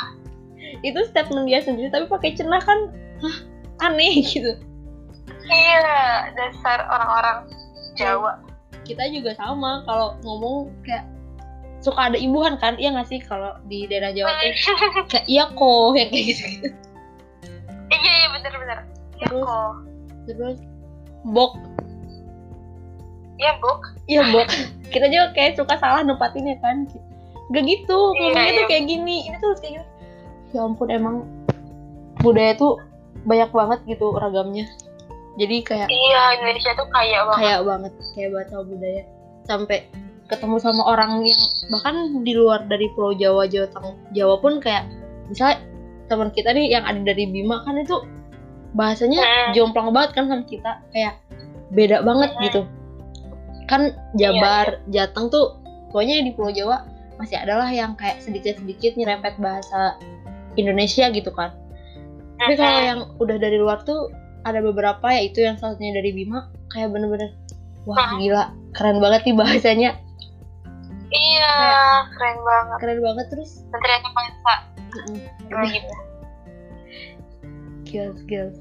Itu 0.83 0.99
statement 1.05 1.47
dia 1.47 1.61
sendiri 1.61 1.89
tapi 1.89 2.07
pakai 2.07 2.35
cenah 2.35 2.59
kan 2.59 2.91
hah, 3.21 3.37
aneh 3.85 4.19
gitu. 4.27 4.57
Iya 5.47 5.95
dasar 6.35 6.89
orang-orang 6.89 7.47
Jawa. 7.95 8.43
Kita 8.83 9.03
juga 9.09 9.35
sama 9.35 9.83
kalau 9.83 10.15
ngomong 10.21 10.71
kayak 10.83 11.07
suka 11.81 12.13
ada 12.13 12.19
imbuhan 12.19 12.57
kan? 12.59 12.77
Iya 12.81 12.97
nggak 12.97 13.09
sih 13.09 13.21
kalau 13.23 13.57
di 13.69 13.87
daerah 13.87 14.11
Jawa 14.13 14.33
tuh? 14.33 14.53
Kayak 15.13 15.27
iya 15.29 15.45
kok 15.51 15.91
yang 15.97 16.09
kayak 16.11 16.25
gitu, 16.27 16.43
-gitu. 16.43 16.69
iya 17.93 18.13
iya 18.19 18.29
bener-bener 18.33 18.79
iya 19.21 19.27
Terus? 19.31 19.45
kok. 19.45 19.75
Terus? 20.27 20.59
Bok. 21.27 21.53
Iya 23.37 23.53
buk 23.61 23.81
iya 24.09 24.23
bok. 24.33 24.49
Kita 24.93 25.07
juga 25.11 25.35
kayak 25.37 25.59
suka 25.59 25.75
salah 25.77 26.01
nempatinnya 26.07 26.57
kan? 26.63 26.89
Gak 27.55 27.63
gitu 27.63 27.99
Iya, 28.17 28.35
ngomongnya 28.35 28.53
tuh 28.59 28.65
iya. 28.65 28.71
kayak 28.71 28.85
gini. 28.91 29.17
Ini 29.29 29.37
tuh 29.39 29.53
kayak 29.61 29.73
gini. 29.79 29.87
Ya 30.55 30.61
ampun 30.65 30.89
emang 30.91 31.17
budaya 32.23 32.57
tuh 32.59 32.81
banyak 33.27 33.51
banget 33.51 33.79
gitu 33.87 34.15
ragamnya. 34.17 34.67
Jadi 35.37 35.57
kayak 35.63 35.89
iya 35.93 36.23
Indonesia 36.41 36.73
tuh 36.75 36.89
kaya 36.89 37.19
banget. 37.29 37.43
Kayak 37.45 37.61
banget 37.67 37.93
kayak 38.17 38.31
banget 38.33 38.49
sama 38.49 38.65
budaya. 38.65 39.03
Sampai 39.47 39.79
ketemu 40.27 40.57
sama 40.59 40.83
orang 40.85 41.23
yang 41.23 41.39
bahkan 41.71 41.95
di 42.23 42.35
luar 42.35 42.67
dari 42.67 42.91
Pulau 42.93 43.15
Jawa 43.15 43.47
Jawa 43.47 43.67
Tengah 43.71 43.95
Jawa 44.11 44.35
pun 44.39 44.59
kayak 44.59 44.91
misalnya 45.27 45.63
teman 46.07 46.31
kita 46.31 46.51
nih 46.51 46.71
yang 46.71 46.83
ada 46.83 46.99
dari 47.03 47.27
Bima 47.27 47.63
kan 47.63 47.79
itu 47.79 47.95
bahasanya 48.75 49.23
Hmm. 49.23 49.51
jomplang 49.55 49.91
banget 49.91 50.11
kan 50.15 50.25
sama 50.27 50.45
kita 50.45 50.83
kayak 50.91 51.15
beda 51.73 52.03
banget 52.03 52.31
Hmm. 52.35 52.43
gitu. 52.45 52.61
Kan 53.67 53.91
Jabar 54.15 54.79
Jateng 54.89 55.27
tuh 55.29 55.59
pokoknya 55.91 56.23
di 56.23 56.31
Pulau 56.31 56.51
Jawa 56.51 56.87
masih 57.17 57.41
adalah 57.41 57.71
yang 57.71 57.97
kayak 57.97 58.21
sedikit-sedikit 58.21 58.95
nyerempet 58.95 59.41
bahasa 59.41 59.97
Indonesia 60.55 61.09
gitu 61.09 61.31
kan. 61.31 61.55
Tapi 62.37 62.55
kalau 62.55 62.81
yang 62.85 63.01
udah 63.17 63.37
dari 63.41 63.57
luar 63.57 63.81
tuh 63.83 64.13
ada 64.45 64.61
beberapa 64.61 65.09
ya 65.09 65.25
itu 65.25 65.41
yang 65.41 65.57
salah 65.57 65.75
satunya 65.75 65.97
dari 65.97 66.13
Bima 66.13 66.47
kayak 66.71 66.93
bener-bener 66.93 67.33
wah. 67.89 68.15
gila 68.15 68.45
keren 68.77 69.01
banget 69.01 69.25
nih 69.27 69.35
bahasanya 69.35 69.91
iya 71.15 71.55
keren 72.15 72.39
banget. 72.43 72.79
Keren 72.83 73.01
banget 73.03 73.27
terus? 73.31 73.51
Dan 73.71 73.79
ternyata 73.83 74.09
bahasa 74.15 74.55
mm, 75.51 75.65
gitu? 75.71 75.95
Skills 77.87 78.19
skills 78.27 78.57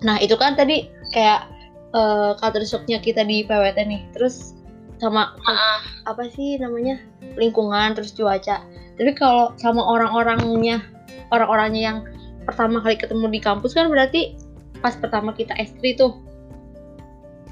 nah 0.00 0.16
itu 0.16 0.32
kan 0.36 0.56
tadi 0.56 0.88
kayak 1.12 1.44
eh 1.90 2.32
culture 2.38 2.64
shocknya 2.64 3.02
kita 3.02 3.26
di 3.26 3.44
PWT 3.44 3.78
nih. 3.84 4.02
Terus 4.14 4.54
sama 5.00 5.34
Heeh. 5.44 5.78
apa 6.06 6.22
sih 6.32 6.56
namanya? 6.60 7.00
Lingkungan 7.36 7.96
terus 7.96 8.14
cuaca. 8.14 8.62
Tapi 8.96 9.10
kalau 9.16 9.52
sama 9.58 9.80
orang-orangnya 9.84 10.84
orang-orangnya 11.32 11.82
yang 11.82 11.98
pertama 12.44 12.80
kali 12.80 12.96
ketemu 12.96 13.26
di 13.32 13.40
kampus 13.40 13.76
kan 13.76 13.88
berarti 13.90 14.36
pas 14.80 14.96
pertama 14.96 15.34
kita 15.34 15.52
S3 15.58 15.98
tuh. 15.98 16.12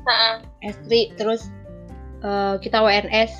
Heeh. 0.06 0.34
S3 0.70 1.18
terus 1.18 1.50
eh, 2.22 2.54
kita 2.62 2.80
WNS 2.80 3.32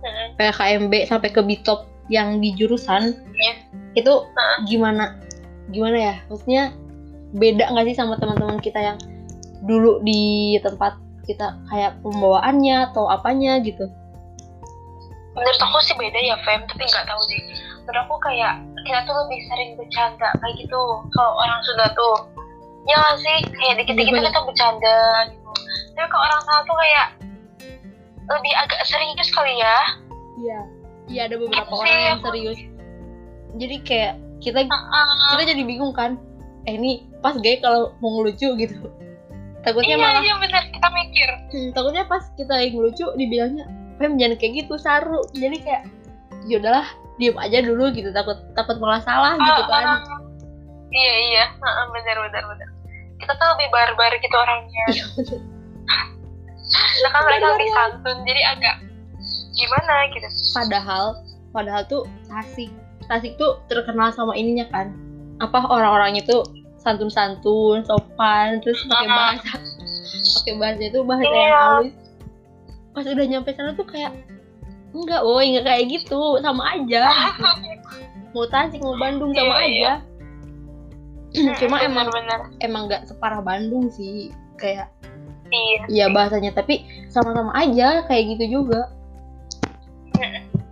Heeh. 0.00 0.26
PKMB 0.36 0.92
sampai 1.06 1.28
ke 1.28 1.40
Bitop 1.44 1.86
yang 2.10 2.42
di 2.42 2.52
jurusan 2.56 3.14
Iya. 3.36 3.54
itu 3.94 4.12
gimana? 4.66 5.16
Gimana 5.70 5.96
ya? 5.96 6.14
Maksudnya 6.26 6.74
beda 7.30 7.70
nggak 7.70 7.86
sih 7.92 7.96
sama 7.96 8.18
teman-teman 8.18 8.58
kita 8.58 8.80
yang 8.82 8.98
dulu 9.62 10.02
di 10.02 10.56
tempat 10.64 10.98
kita 11.28 11.54
kayak 11.70 11.94
pembawaannya 12.02 12.90
atau 12.90 13.06
apanya 13.06 13.62
gitu? 13.62 13.86
Menurut 15.36 15.60
aku 15.62 15.78
sih 15.86 15.94
beda 15.94 16.18
ya 16.18 16.34
Fem 16.42 16.66
tapi 16.66 16.82
nggak 16.82 17.06
tahu 17.06 17.22
deh. 17.30 17.42
Menurut 17.86 18.02
aku 18.02 18.16
kayak 18.26 18.58
kita 18.82 18.98
tuh 19.06 19.14
lebih 19.14 19.40
sering 19.46 19.70
bercanda 19.78 20.28
kayak 20.42 20.54
gitu. 20.58 20.82
Kalau 21.14 21.32
orang 21.38 21.60
Sunda 21.62 21.86
tuh. 21.94 22.16
Ya 22.88 22.98
sih? 23.20 23.38
Kayak 23.54 23.84
dikit-dikit 23.84 24.18
kita 24.18 24.40
bercanda 24.42 24.98
gitu. 25.30 25.50
Tapi 25.94 26.06
kalau 26.10 26.24
orang 26.26 26.40
sana 26.42 26.60
tuh 26.66 26.76
kayak 26.80 27.06
lebih 28.30 28.52
agak 28.56 28.80
serius 28.86 29.28
kali 29.34 29.54
ya. 29.58 29.78
Iya. 30.38 30.60
Iya 31.10 31.20
ada 31.26 31.36
beberapa 31.42 31.66
Gitu 31.66 31.74
orang 31.74 31.86
sih, 31.90 32.06
yang 32.06 32.20
serius. 32.22 32.58
Jadi 33.58 33.76
kayak 33.82 34.12
kita 34.38 34.58
Heeh. 34.64 35.28
kita 35.34 35.42
jadi 35.50 35.62
bingung 35.66 35.92
kan. 35.92 36.14
Eh 36.68 36.78
ini 36.78 37.08
pas 37.18 37.34
gay 37.40 37.58
kalau 37.58 37.90
mau 37.98 38.20
ngelucu 38.20 38.54
gitu. 38.54 38.78
Takutnya 39.66 39.98
iya 39.98 40.00
malah 40.00 40.22
iya 40.22 40.34
bener. 40.38 40.62
Kita 40.70 40.88
mikir. 40.94 41.28
Hmm, 41.52 41.68
takutnya 41.74 42.04
pas 42.06 42.24
kita 42.38 42.54
yang 42.62 42.80
lucu 42.80 43.06
dibilangnya 43.18 43.66
Fem 44.00 44.16
jangan 44.16 44.38
kayak 44.40 44.52
gitu 44.64 44.74
saru. 44.80 45.20
Jadi 45.36 45.60
kayak 45.60 45.82
ya 46.48 46.56
udahlah 46.56 46.86
diem 47.20 47.36
aja 47.36 47.58
dulu 47.60 47.92
gitu. 47.92 48.08
Takut 48.14 48.38
takut 48.56 48.80
malah 48.80 49.02
salah 49.04 49.36
gitu 49.36 49.62
kan. 49.68 49.84
ah. 49.84 50.00
iya 50.94 51.14
iya. 51.28 51.44
Heeh, 51.52 51.84
bener 51.92 52.16
bener 52.30 52.42
bener. 52.48 52.68
Kita 53.20 53.36
tuh 53.36 53.46
lebih 53.52 53.68
barbar 53.68 54.12
gitu 54.16 54.32
orangnya 54.32 54.84
Iya, 56.70 56.78
bener. 56.78 56.94
sedangkan 56.94 57.22
mereka 57.26 57.46
lebih 57.50 57.70
santun 57.72 58.16
jadi 58.22 58.42
agak 58.48 58.76
gimana 59.52 59.94
gitu 60.08 60.28
padahal 60.54 61.04
padahal 61.50 61.82
tuh 61.84 62.02
Tasik 62.26 62.70
Tasik 63.04 63.34
tuh 63.36 63.58
terkenal 63.66 64.10
sama 64.10 64.32
ininya 64.32 64.66
kan 64.70 64.94
apa 65.38 65.66
orang-orangnya 65.66 66.22
tuh 66.22 66.46
santun-santun 66.78 67.82
sopan 67.82 68.62
terus 68.62 68.80
pakai 68.86 69.04
Ah. 69.04 69.16
bahasa 69.34 69.52
pakai 70.38 70.54
bahasa 70.56 70.82
itu 70.84 70.98
bahasa 71.02 71.24
Iya. 71.24 71.36
yang 71.36 71.52
halus 71.52 71.92
pas 72.90 73.04
udah 73.04 73.26
nyampe 73.26 73.50
sana 73.50 73.70
tuh 73.74 73.84
kayak 73.84 74.12
enggak 74.90 75.22
woi 75.22 75.44
enggak 75.48 75.66
kayak 75.66 75.84
gitu 75.88 76.20
sama 76.38 76.62
aja 76.70 77.02
mau 78.32 78.46
Tasik 78.46 78.80
mau 78.80 78.94
Bandung 78.94 79.34
sama 79.34 79.58
Iya, 79.58 79.66
iya. 79.66 79.66
aja 79.66 79.92
cuma 81.62 81.78
emang 81.80 82.10
bener 82.10 82.40
emang 82.58 82.86
nggak 82.86 83.06
separah 83.06 83.38
Bandung 83.40 83.86
sih 83.88 84.30
kayak 84.56 84.90
iya 85.50 85.80
iya 85.90 86.06
bahasanya. 86.10 86.54
Tapi 86.54 86.86
sama-sama 87.10 87.50
aja 87.58 88.06
kayak 88.06 88.38
gitu 88.38 88.62
juga. 88.62 88.90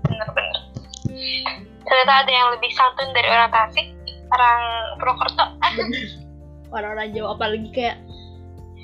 Bener-bener. 0.07 0.59
Ternyata 1.85 2.13
ada 2.25 2.33
yang 2.33 2.49
lebih 2.55 2.71
santun 2.75 3.11
dari 3.13 3.29
orang 3.29 3.51
Tasik 3.51 3.87
orang 4.33 4.61
Purwokerto. 5.01 5.47
Orang-orang 6.75 7.17
Jawa 7.17 7.29
apalagi 7.33 7.69
kayak 7.73 7.97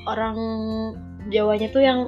orang 0.09 0.37
Jawanya 1.29 1.69
tuh 1.73 1.83
yang 1.85 2.01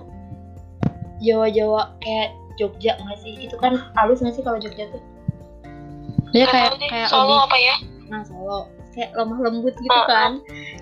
Jawa-Jawa 1.25 1.97
kayak 2.01 2.37
Jogja 2.57 2.97
nggak 2.97 3.19
sih? 3.21 3.33
Itu 3.37 3.57
kan 3.61 3.77
halus 3.97 4.21
nggak 4.25 4.35
sih 4.37 4.45
kalau 4.45 4.61
Jogja 4.61 4.89
tuh? 4.89 5.03
Dia 6.33 6.49
kayak 6.49 6.81
kayak 6.81 7.09
Solo 7.09 7.37
lebih 7.37 7.45
apa 7.49 7.57
ya? 7.61 7.75
Nah 8.09 8.21
Solo 8.25 8.69
kayak 8.97 9.13
lemah 9.13 9.39
lembut 9.45 9.75
gitu 9.77 9.93
Uh-uh. 9.93 10.09
kan. 10.09 10.33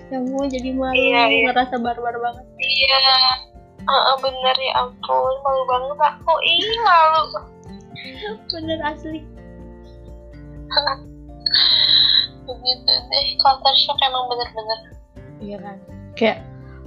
Yang 0.07 0.23
mau 0.31 0.43
jadi 0.47 0.69
malu 0.71 0.95
Iya, 0.95 1.21
iya. 1.27 1.41
ngerasa 1.51 1.75
barbar 1.83 2.15
banget. 2.15 2.45
Iya. 2.55 3.03
Ah, 3.85 3.91
ah, 3.91 4.15
bener 4.23 4.55
ya 4.55 4.73
ampun. 4.79 5.33
Malu 5.43 5.63
banget 5.67 5.99
aku. 5.99 6.33
Ih 6.47 6.75
malu. 6.87 7.23
Bener 8.49 8.79
asli. 8.87 9.19
Begitu 12.47 12.93
deh. 13.11 13.27
Culture 13.43 13.77
shock 13.83 13.99
emang 13.99 14.23
bener-bener. 14.31 14.79
Iya 15.43 15.57
kan. 15.59 15.77
Kayak 16.15 16.39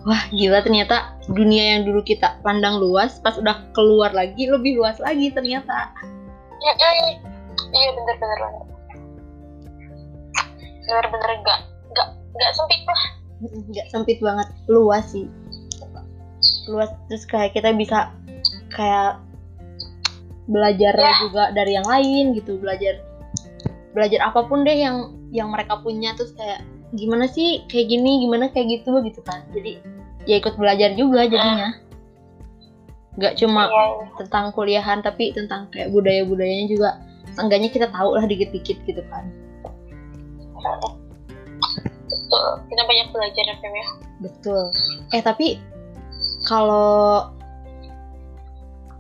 wah 0.08 0.22
gila 0.32 0.64
ternyata 0.64 1.12
dunia 1.28 1.76
yang 1.76 1.82
dulu 1.84 2.00
kita 2.00 2.40
pandang 2.40 2.80
luas 2.80 3.20
pas 3.20 3.36
udah 3.36 3.60
keluar 3.76 4.08
lagi 4.16 4.48
lebih 4.48 4.80
luas 4.80 4.96
lagi 4.96 5.28
ternyata. 5.28 5.92
Ya, 6.58 6.72
eh, 6.74 7.14
iya 7.76 7.90
bener-bener 7.94 8.38
banget 8.40 8.67
bener-bener 10.88 11.30
enggak 11.44 11.60
enggak 11.92 12.08
enggak 12.32 12.50
sempit 12.56 12.80
lah. 12.88 13.02
Nggak 13.68 13.86
sempit 13.92 14.18
banget 14.24 14.48
luas 14.66 15.04
sih. 15.12 15.28
Luas 16.72 16.90
terus 17.12 17.24
kayak 17.28 17.52
kita 17.52 17.76
bisa 17.76 18.10
kayak 18.72 19.20
belajar 20.48 20.96
Ya. 20.96 21.12
juga 21.28 21.44
dari 21.52 21.76
yang 21.76 21.84
lain 21.84 22.32
gitu 22.32 22.56
belajar 22.56 23.04
belajar 23.92 24.32
apa 24.32 24.48
pun 24.48 24.64
deh 24.64 24.80
yang 24.80 25.12
yang 25.28 25.52
mereka 25.52 25.76
punya 25.84 26.16
terus 26.16 26.32
kayak 26.32 26.64
gimana 26.96 27.28
sih 27.28 27.68
kayak 27.68 27.92
gini 27.92 28.24
gimana 28.24 28.48
kayak 28.48 28.80
gitu 28.80 29.04
gitu 29.04 29.20
kan. 29.28 29.44
Jadi 29.52 29.76
ya 30.24 30.40
ikut 30.40 30.56
belajar 30.56 30.96
juga 30.96 31.28
jadinya. 31.28 31.76
Nggak 33.20 33.34
cuma 33.44 33.68
iya 33.68 34.08
tentang 34.16 34.56
kuliahan 34.56 35.04
tapi 35.04 35.36
tentang 35.36 35.68
kayak 35.68 35.92
budaya 35.92 36.24
budayanya 36.24 36.66
juga. 36.72 36.90
Seenggaknya 37.36 37.68
kita 37.68 37.86
tahu 37.92 38.16
lah 38.16 38.24
dikit-dikit 38.24 38.82
gitu 38.88 39.04
kan 39.12 39.28
betul 40.62 40.98
kita 42.68 42.82
banyak 42.84 43.08
belajar 43.12 43.44
ya 43.44 43.56
Fem 43.58 43.74
ya. 43.74 43.88
Betul. 44.22 44.64
Eh 45.16 45.22
tapi 45.24 45.58
kalau 46.44 47.30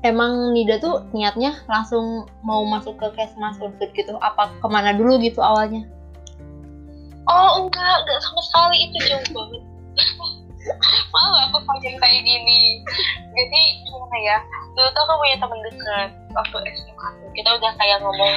emang 0.06 0.54
Nida 0.54 0.78
tuh 0.80 1.04
niatnya 1.12 1.58
langsung 1.66 2.28
mau 2.44 2.62
masuk 2.64 2.96
ke 2.96 3.08
Kesmas 3.16 3.60
Unsur 3.60 3.90
gitu, 3.92 4.14
apa 4.20 4.52
ke 4.58 4.66
mana 4.68 4.96
dulu 4.96 5.20
gitu 5.20 5.40
awalnya? 5.42 5.84
oh 7.28 7.60
enggak 7.60 7.96
enggak 8.08 8.20
sama 8.24 8.40
sekali. 8.40 8.76
Itu 8.88 8.98
jauh 9.04 9.28
banget. 9.36 9.62
Malu 11.12 11.36
aku 11.48 11.58
panjang 11.64 11.96
kayak 12.00 12.24
gini. 12.24 12.80
Jadi 13.36 13.60
gimana 13.84 14.16
ya? 14.24 14.38
Dulu 14.72 14.88
tuh 14.96 15.02
aku 15.04 15.14
punya 15.20 15.36
temen 15.36 15.60
deket 15.64 16.10
waktu 16.32 16.56
SMA 16.72 17.08
kita 17.36 17.54
udah 17.54 17.72
kayak 17.78 17.98
ngomong 18.02 18.34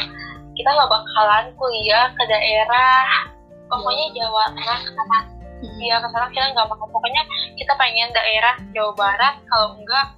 kita 0.56 0.70
nggak 0.72 0.92
bakalan 0.92 1.46
kuliah 1.56 2.12
ke 2.16 2.24
daerah 2.28 3.28
pokoknya 3.72 4.06
Jawa 4.16 4.44
Tengah 4.52 4.82
sama 4.92 5.20
Iya 5.62 6.02
ke 6.02 6.10
sana 6.10 6.26
kita 6.34 6.58
nggak 6.58 6.74
mau 6.74 6.90
pokoknya 6.90 7.22
kita 7.54 7.74
pengen 7.78 8.10
daerah 8.18 8.58
Jawa 8.74 8.98
Barat 8.98 9.36
kalau 9.46 9.78
enggak 9.78 10.18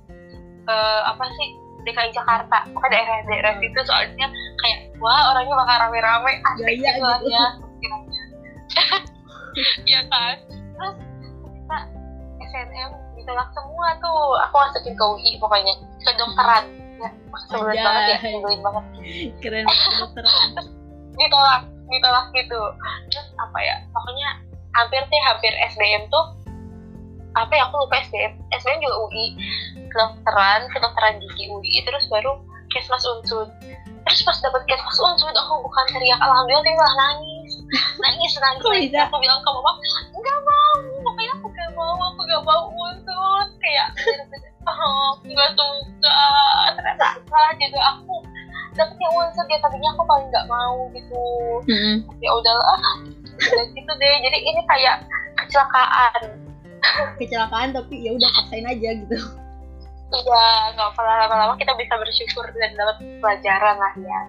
eh, 0.71 1.01
apa 1.03 1.23
sih 1.35 1.49
DKI 1.83 2.15
Jakarta. 2.15 2.63
Pokoknya 2.71 3.03
daerah-daerah 3.03 3.59
situ 3.59 3.79
soalnya 3.83 4.27
kayak 4.63 4.95
wah 5.03 5.35
orangnya 5.35 5.55
bakal 5.59 5.75
rame-rame 5.83 6.31
asik 6.39 6.63
Gaya 6.63 6.91
gitu 6.95 7.03
gitu. 7.03 7.27
ya 7.27 7.45
Iya 9.91 10.01
kan? 10.07 10.35
Terus 10.47 10.95
kita 11.43 11.77
SNM 12.39 12.91
ditolak 13.19 13.49
semua 13.51 13.87
tuh. 13.99 14.39
Aku 14.47 14.55
masukin 14.63 14.95
ke 14.95 15.03
UI 15.03 15.31
pokoknya 15.43 15.75
kedokteran 16.07 16.82
ya 17.01 17.09
sebelum 17.49 17.77
banget 17.77 18.03
ya 18.05 18.17
sebelum 18.21 18.59
banget. 18.61 18.85
Keren 19.41 19.65
banget 19.71 20.65
ditolak 21.13 21.61
ditolak 21.89 22.25
gitu. 22.33 22.61
Terus 23.09 23.27
apa 23.37 23.57
ya 23.61 23.75
pokoknya 23.93 24.29
hampir 24.73 25.01
sih 25.05 25.19
hampir 25.29 25.53
SBM 25.73 26.09
tuh 26.09 26.25
apa 27.33 27.49
ya 27.53 27.65
aku 27.65 27.75
lupa 27.85 27.97
SBM 28.05 28.33
SBM 28.53 28.79
juga 28.81 28.97
UI 29.09 29.25
kedokteran 29.89 30.69
kedokteran 30.69 31.17
gigi 31.17 31.49
UI 31.49 31.81
terus 31.81 32.05
baru 32.09 32.37
kesmas 32.69 33.01
unsur 33.05 33.49
terus 34.05 34.21
pas 34.21 34.37
dapet 34.37 34.61
kesmas 34.69 34.97
unsur 35.01 35.29
aku 35.33 35.65
bukan 35.65 35.85
teriak 35.97 36.21
alhamdulillah 36.21 36.61
tapi 36.61 36.77
malah 36.77 36.95
nangis 37.09 37.51
nangis 37.97 38.31
nangis, 38.37 38.61
nangis. 38.69 38.89
aku 38.93 39.17
bilang 39.17 39.41
ke 39.41 39.49
mama 39.49 39.71
nggak 40.13 40.39
mau 40.45 40.73
pokoknya 41.01 41.33
aku 41.41 41.47
gak 41.53 41.71
mau 41.73 41.93
aku 42.13 42.21
gak 42.29 42.43
mau 42.45 42.61
unsur 42.69 43.45
kayak 43.61 43.87
oh 44.67 45.19
aku 45.19 45.31
gak 45.33 45.51
suka 45.55 46.19
ternyata 46.79 47.07
salah 47.27 47.51
juga 47.59 47.81
aku. 47.97 48.15
Dapetnya 48.73 49.07
unsur 49.13 49.45
dia 49.45 49.59
tadinya 49.61 49.89
aku 49.93 50.03
paling 50.09 50.27
gak 50.33 50.47
mau 50.49 50.89
gitu. 50.95 51.23
Mm-mm. 51.69 51.95
ya 52.23 52.31
udahlah. 52.33 52.79
Udah 53.37 53.65
gitu 53.69 53.91
deh. 53.97 54.15
Jadi 54.25 54.37
ini 54.41 54.61
kayak 54.65 54.95
kecelakaan. 55.37 56.21
Kecelakaan 57.21 57.69
tapi 57.75 58.01
ya 58.01 58.17
udah 58.17 58.29
paksain 58.41 58.65
aja 58.65 58.89
gitu. 58.97 59.17
Iya 60.13 60.45
nggak 60.77 60.89
apa 60.93 61.01
lama-lama 61.25 61.57
kita 61.57 61.73
bisa 61.73 61.97
bersyukur 61.97 62.45
dan 62.53 62.77
dapat 62.77 63.01
pelajaran 63.17 63.75
lah 63.81 63.93
ya. 63.97 64.19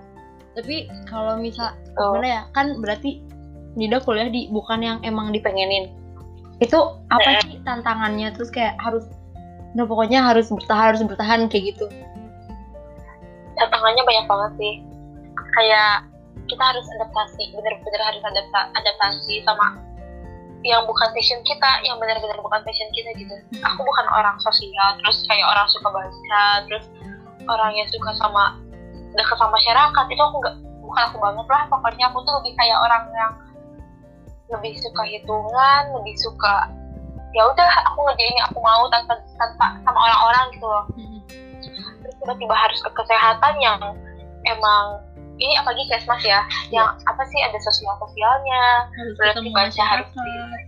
Tapi 0.57 0.89
kalau 1.11 1.37
misal 1.37 1.77
tuh. 1.93 2.17
gimana 2.17 2.29
ya? 2.29 2.43
Kan 2.57 2.81
berarti 2.81 3.21
Nida 3.75 3.99
kuliah 4.01 4.31
di 4.31 4.49
bukan 4.49 4.81
yang 4.81 4.99
emang 5.05 5.35
dipengenin. 5.35 5.93
Itu 6.63 6.97
apa 7.11 7.43
sih 7.45 7.61
tantangannya? 7.67 8.33
Terus 8.33 8.49
kayak 8.55 8.79
harus 8.81 9.05
nah 9.75 9.85
pokoknya 9.85 10.23
harus 10.23 10.49
bertahan 10.51 10.95
harus 10.95 11.03
bertahan 11.03 11.51
kayak 11.51 11.75
gitu. 11.75 11.87
Tantangannya 13.59 14.03
banyak 14.07 14.27
banget 14.31 14.53
sih. 14.59 14.75
Kayak 15.55 16.07
kita 16.47 16.63
harus 16.63 16.87
adaptasi 16.99 17.55
bener-bener 17.55 18.01
harus 18.03 18.23
adapta 18.23 18.61
adaptasi 18.75 19.43
sama 19.43 19.79
yang 20.65 20.83
bukan 20.89 21.13
passion 21.13 21.41
kita 21.45 21.71
yang 21.85 22.01
benar-benar 22.01 22.39
bukan 22.41 22.63
passion 22.63 22.89
kita 22.95 23.11
gitu. 23.19 23.35
Aku 23.61 23.81
bukan 23.83 24.07
orang 24.15 24.39
sosial 24.41 24.97
terus 25.03 25.27
kayak 25.29 25.47
orang 25.47 25.67
suka 25.69 25.89
baca 25.91 26.45
terus 26.71 26.85
orang 27.45 27.73
yang 27.77 27.89
suka 27.91 28.11
sama 28.17 28.59
dekat 29.13 29.37
sama 29.37 29.59
masyarakat. 29.59 30.05
Itu 30.09 30.23
aku 30.23 30.37
nggak 30.41 30.57
bukan 30.87 31.03
aku 31.11 31.17
banget 31.19 31.47
lah. 31.51 31.63
Pokoknya 31.69 32.05
aku 32.15 32.19
tuh 32.23 32.33
lebih 32.41 32.53
kayak 32.57 32.79
orang 32.79 33.05
yang 33.13 33.33
lebih 34.53 34.77
suka 34.77 35.03
hitungan 35.09 35.83
lebih 36.01 36.15
suka 36.21 36.69
ya 37.35 37.43
udah 37.51 37.71
aku 37.91 37.99
ngerjain 38.07 38.35
yang 38.39 38.47
aku 38.49 38.59
mau 38.63 38.87
tanpa 38.89 39.19
tanpa 39.37 39.67
sama 39.83 39.99
orang-orang 39.99 40.45
gitu 40.55 40.67
loh. 40.67 40.85
Terus 42.01 42.15
tiba-tiba 42.23 42.55
harus 42.55 42.79
ke 42.81 42.91
kesehatan 42.95 43.55
yang 43.59 43.79
emang 44.47 45.03
ini 45.43 45.59
apalagi 45.59 45.83
kesmas 45.91 46.23
ya 46.23 46.47
yang 46.71 46.87
apa 47.11 47.23
sih 47.27 47.43
ada 47.43 47.59
sosial 47.59 47.99
sosialnya 47.99 48.87
harus 48.95 49.15
ketemu 49.19 49.51
baca 49.51 49.83
harus 49.83 50.09
masyarakat. 50.15 50.63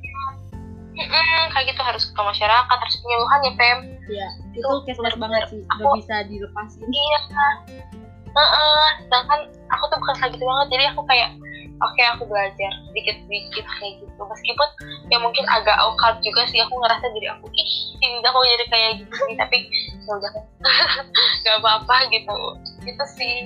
Mm-mm, 0.97 1.41
kayak 1.53 1.77
gitu 1.77 1.83
harus 1.85 2.05
ke 2.09 2.21
masyarakat 2.25 2.77
harus 2.81 2.97
penyuluhan 3.05 3.41
ya 3.45 3.53
pem 3.55 3.79
ya 4.09 4.29
itu 4.57 4.65
Itu 4.65 4.81
kesmas 4.89 5.15
banget 5.21 5.43
sih 5.53 5.63
nggak 5.63 5.93
bisa 6.03 6.17
dilepasin. 6.27 6.83
Iya 6.89 7.19
Heeh, 8.37 8.87
sedangkan 9.09 9.41
aku 9.73 9.85
tuh 9.89 9.99
bukan 9.99 10.15
kayak 10.21 10.33
gitu 10.37 10.45
banget 10.45 10.67
jadi 10.77 10.85
aku 10.93 11.03
kayak 11.09 11.31
oke 11.81 12.03
aku 12.17 12.23
belajar 12.29 12.73
sedikit-sedikit 12.93 13.65
kayak 13.81 13.93
gitu. 14.05 14.21
Meskipun 14.21 14.69
ya 15.09 15.19
mungkin 15.21 15.45
agak 15.49 15.77
awkward 15.81 16.21
juga 16.21 16.45
sih 16.49 16.61
aku 16.61 16.75
ngerasa 16.81 17.07
diri 17.17 17.29
aku 17.33 17.49
ih 17.57 17.73
ini 18.01 18.21
aku 18.25 18.39
jadi 18.45 18.65
kayak 18.69 18.91
gitu 19.01 19.15
sih 19.29 19.35
tapi 19.41 19.59
ya 20.05 20.13
udah 20.17 20.31
nggak 21.45 21.57
apa-apa 21.65 21.97
gitu. 22.13 22.37
Gitu 22.85 23.05
sih. 23.17 23.37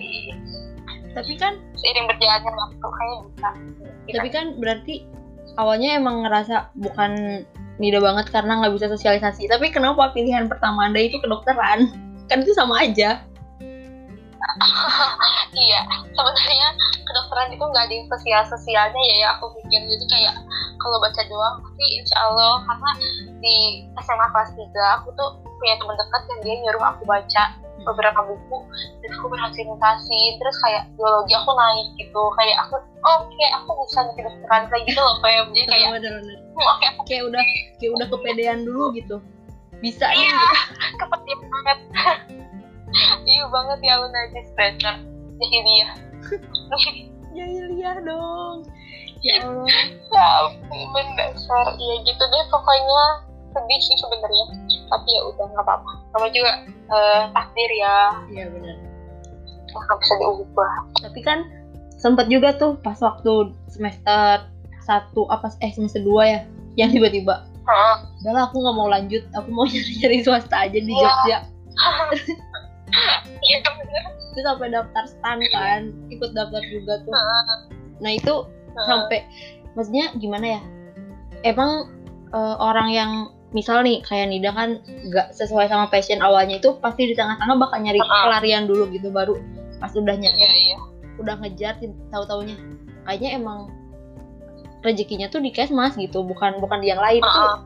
Tapi 1.10 1.32
kan 1.38 1.58
seiring 1.78 2.06
berjalannya 2.06 2.50
waktu 2.54 2.86
kayaknya 2.86 3.18
bisa. 3.30 3.48
Gitu. 4.10 4.18
tapi 4.18 4.30
kan 4.34 4.46
berarti 4.58 4.94
awalnya 5.54 5.94
emang 5.94 6.26
ngerasa 6.26 6.74
bukan 6.78 7.42
Nida 7.80 7.96
banget 8.02 8.28
karena 8.28 8.60
nggak 8.60 8.74
bisa 8.76 8.86
sosialisasi. 8.92 9.46
Tapi 9.46 9.70
kenapa 9.72 10.12
pilihan 10.12 10.50
pertama 10.50 10.90
anda 10.90 11.00
itu 11.00 11.16
kedokteran? 11.22 11.88
Kan 12.28 12.44
itu 12.44 12.52
sama 12.52 12.84
aja 12.84 13.24
iya 15.66 15.80
sebenarnya 16.10 16.68
kedokteran 17.04 17.48
itu 17.52 17.64
nggak 17.64 17.84
ada 17.86 17.94
yang 17.94 18.08
sosial 18.08 18.42
sosialnya 18.48 19.00
ya 19.00 19.14
ya 19.20 19.28
aku 19.36 19.52
pikir. 19.60 19.80
Jadi 19.84 20.04
kayak 20.08 20.34
kalau 20.80 20.96
baca 20.98 21.22
doang 21.28 21.56
tapi 21.60 21.84
insya 22.00 22.16
Allah 22.24 22.54
karena 22.64 22.90
di 23.40 23.56
SMA 24.00 24.26
kelas 24.32 24.50
3 24.56 24.96
aku 25.00 25.08
tuh 25.14 25.28
punya 25.60 25.74
teman 25.76 25.96
dekat 25.96 26.22
yang 26.28 26.40
dia 26.40 26.54
nyuruh 26.64 26.84
aku 26.88 27.02
baca 27.04 27.42
beberapa 27.80 28.20
buku. 28.24 28.58
Dan 29.04 29.10
aku 29.16 29.26
berhasil 29.28 29.64
mutasi 29.64 30.20
terus 30.36 30.56
kayak 30.64 30.84
biologi 30.96 31.32
aku 31.36 31.50
naik 31.52 31.88
gitu. 31.96 32.22
Kayak 32.36 32.56
aku 32.64 32.74
oke 33.00 33.44
aku 33.56 33.70
bisa 33.84 34.00
di 34.04 34.12
kedokteran 34.20 34.62
kayak 34.68 34.84
gitu 34.88 35.00
loh 35.00 35.16
kayak 35.20 35.40
jadi 35.52 35.66
kayak 35.68 35.88
"Hmm, 36.00 36.64
oke 36.64 36.84
aku 36.96 37.00
kayak 37.08 37.22
udah 37.28 37.42
kayak 37.80 37.92
udah 37.96 38.06
kepedean 38.08 38.58
dulu 38.64 38.92
gitu. 38.96 39.16
Bisa 39.80 40.06
nih 40.12 40.28
Iya. 40.28 40.36
gitu. 40.36 40.56
kepedean 41.00 41.40
banget 41.48 41.78
iya 43.26 43.44
banget 43.48 43.78
ya 43.84 43.94
najis 44.02 44.48
bener 44.56 44.96
jadi 45.40 45.58
dia. 45.64 45.88
Jahiliyah 47.32 47.96
dong. 48.04 48.68
Ya 49.24 49.40
Allah. 49.40 49.64
Ya 50.12 50.26
ampun 50.68 51.06
dasar. 51.16 51.66
Ya 51.80 51.94
gitu 52.04 52.22
deh 52.22 52.44
pokoknya. 52.52 53.02
Sedih 53.56 53.80
sih 53.80 53.96
sebenarnya. 53.96 54.46
Tapi 54.92 55.08
ya 55.08 55.20
udah 55.32 55.46
nggak 55.48 55.64
apa-apa. 55.64 55.92
Sama 56.12 56.26
juga 56.28 56.52
eh, 56.68 57.22
takdir 57.32 57.70
ya. 57.72 57.96
Iya 58.28 58.46
bener 58.52 58.76
nggak 59.70 59.98
bisa 60.02 60.14
diubah. 60.18 60.72
Tapi 60.98 61.20
kan 61.22 61.38
sempet 61.94 62.26
juga 62.26 62.56
tuh 62.56 62.74
pas 62.82 62.98
waktu 62.98 63.54
semester 63.70 64.48
satu 64.82 65.28
apa 65.30 65.52
eh 65.62 65.70
semester 65.70 66.02
dua 66.02 66.22
ya 66.26 66.40
yang 66.74 66.90
tiba-tiba. 66.90 67.46
Heeh. 67.70 67.96
udahlah 68.24 68.50
aku 68.50 68.56
nggak 68.58 68.76
mau 68.76 68.88
lanjut. 68.90 69.22
Aku 69.38 69.48
mau 69.54 69.62
nyari-nyari 69.70 70.26
swasta 70.26 70.66
aja 70.66 70.78
di 70.78 70.90
Iya. 70.90 71.06
Jogja 71.06 71.38
iya 73.46 73.58
bener. 73.64 74.02
Itu 74.30 74.40
sampai 74.46 74.68
daftar 74.70 75.04
stan 75.06 75.38
kan 75.52 75.82
ikut 76.12 76.30
daftar 76.34 76.62
juga 76.70 77.02
tuh. 77.02 77.12
Nah 78.02 78.10
itu 78.14 78.34
sampai 78.86 79.26
maksudnya 79.74 80.12
gimana 80.18 80.58
ya? 80.58 80.62
Emang 81.46 81.90
eh, 82.30 82.56
orang 82.58 82.88
yang 82.90 83.12
misal 83.50 83.82
nih 83.82 83.98
kayak 84.06 84.30
Nida 84.30 84.54
kan 84.54 84.78
nggak 85.10 85.34
sesuai 85.34 85.66
sama 85.66 85.90
passion 85.90 86.22
awalnya 86.22 86.62
itu 86.62 86.78
pasti 86.78 87.10
di 87.10 87.18
tengah-tengah 87.18 87.58
bakal 87.58 87.82
nyari 87.82 87.98
pelarian 87.98 88.70
dulu 88.70 88.86
gitu 88.94 89.10
baru 89.10 89.42
pas 89.82 89.90
udah 89.90 90.14
nyari 90.14 90.38
iya 90.38 90.52
iya. 90.54 90.78
udah 91.18 91.34
ngejar 91.42 91.74
tahu 92.14 92.24
taunya 92.30 92.54
kayaknya 93.10 93.42
emang 93.42 93.74
rezekinya 94.84 95.28
tuh 95.28 95.40
di 95.44 95.52
kesmas 95.52 95.96
gitu 95.96 96.24
bukan 96.24 96.58
bukan 96.60 96.80
di 96.80 96.92
yang 96.92 97.00
lain. 97.00 97.20
Tuh 97.20 97.28
Heeh. 97.28 97.56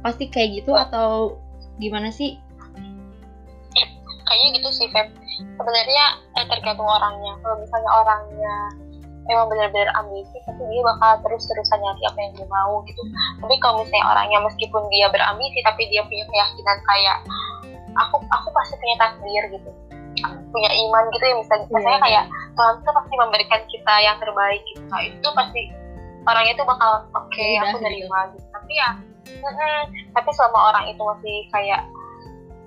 pasti 0.00 0.24
kayak 0.28 0.64
gitu 0.64 0.72
atau 0.76 1.40
gimana 1.80 2.12
sih 2.12 2.36
kayaknya 4.30 4.48
gitu 4.62 4.68
sih 4.70 4.86
Feb. 4.94 5.10
Sebenarnya 5.58 6.04
eh, 6.38 6.46
tergantung 6.46 6.86
orangnya. 6.86 7.34
Kalau 7.42 7.56
misalnya 7.58 7.90
orangnya 7.90 8.54
emang 9.30 9.46
benar-benar 9.46 9.90
ambisi 10.00 10.38
tapi 10.42 10.62
dia 10.70 10.82
bakal 10.82 11.22
terus-terusan 11.22 11.78
nyari 11.78 12.02
apa 12.06 12.18
yang 12.18 12.32
dia 12.38 12.48
mau 12.48 12.82
gitu. 12.86 13.02
Tapi 13.42 13.54
kalau 13.58 13.82
misalnya 13.82 14.06
orangnya 14.06 14.38
meskipun 14.46 14.82
dia 14.88 15.06
berambisi 15.10 15.58
tapi 15.66 15.82
dia 15.90 16.02
punya 16.06 16.24
keyakinan 16.30 16.78
kayak 16.86 17.18
aku 17.98 18.16
aku 18.30 18.48
pasti 18.54 18.74
punya 18.78 18.96
takdir 19.02 19.44
gitu. 19.50 19.70
Punya 20.50 20.70
iman 20.70 21.04
gitu 21.14 21.24
ya 21.26 21.34
misalnya. 21.36 21.66
Misalnya 21.68 22.00
Iya. 22.00 22.06
kayak 22.06 22.24
Tuhan 22.54 22.74
tuh 22.86 22.94
pasti 22.94 23.14
memberikan 23.18 23.62
kita 23.66 23.94
yang 24.02 24.16
terbaik 24.18 24.62
gitu. 24.72 24.82
Nah 24.88 25.00
itu 25.02 25.28
pasti 25.34 25.60
orangnya 26.26 26.54
tuh 26.58 26.66
bakal 26.66 26.90
oke 27.14 27.34
udah, 27.34 27.62
aku 27.70 27.76
nerima 27.82 28.18
gitu. 28.34 28.46
Tapi 28.50 28.72
ya 28.72 28.90
mm-mm. 29.30 29.80
tapi 30.16 30.30
selama 30.34 30.58
orang 30.74 30.84
itu 30.90 31.02
masih 31.02 31.36
kayak 31.54 31.82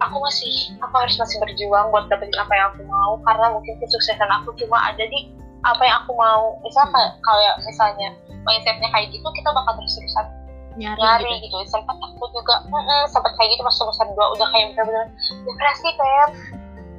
aku 0.06 0.18
masih 0.20 0.54
aku 0.80 0.96
harus 0.96 1.16
masih 1.16 1.38
berjuang 1.40 1.88
buat 1.90 2.06
dapetin 2.08 2.36
apa 2.38 2.54
yang 2.54 2.68
aku 2.74 2.82
mau 2.86 3.12
karena 3.24 3.46
mungkin 3.52 3.74
kesuksesan 3.80 4.30
aku 4.30 4.52
cuma 4.60 4.78
ada 4.84 5.04
di 5.04 5.32
apa 5.64 5.80
yang 5.84 5.98
aku 6.04 6.12
mau 6.16 6.60
misalnya 6.60 6.92
Hmm. 6.92 7.24
kayak, 7.24 7.54
misalnya 7.64 8.10
mindsetnya 8.44 8.90
kayak 8.92 9.08
gitu 9.16 9.24
kita 9.32 9.50
bakal 9.52 9.74
terus-terusan 9.80 10.26
nyari, 10.74 11.00
nyari 11.00 11.32
gitu. 11.40 11.56
gitu 11.56 11.58
sempat 11.72 11.96
aku 12.02 12.26
juga 12.34 12.66
mm 12.68 13.06
sempat 13.08 13.32
kayak 13.38 13.56
gitu 13.56 13.62
pas 13.64 13.76
semester 13.78 14.08
dua 14.12 14.26
udah 14.36 14.48
kayak 14.52 14.66
bener-bener 14.74 15.06
depresi 15.46 15.90
kayak 15.96 16.28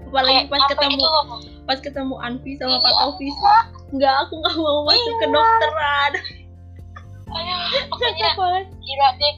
apalagi 0.08 0.30
kayak 0.30 0.46
pas 0.46 0.60
apa 0.62 0.70
ketemu 0.70 1.02
loh 1.02 1.24
pas 1.66 1.78
ketemu 1.82 2.14
Anvi 2.22 2.52
sama 2.54 2.70
Iya. 2.70 2.78
Pak 2.86 2.92
Taufis 3.02 3.36
nggak 3.90 4.14
aku 4.24 4.32
nggak 4.38 4.54
mau 4.56 4.80
masuk 4.86 5.14
ke 5.18 5.26
Iya. 5.26 5.34
dokteran 5.34 6.12
aduh 7.34 7.66
pokoknya 7.90 8.28
gila 8.78 9.08
deh 9.18 9.34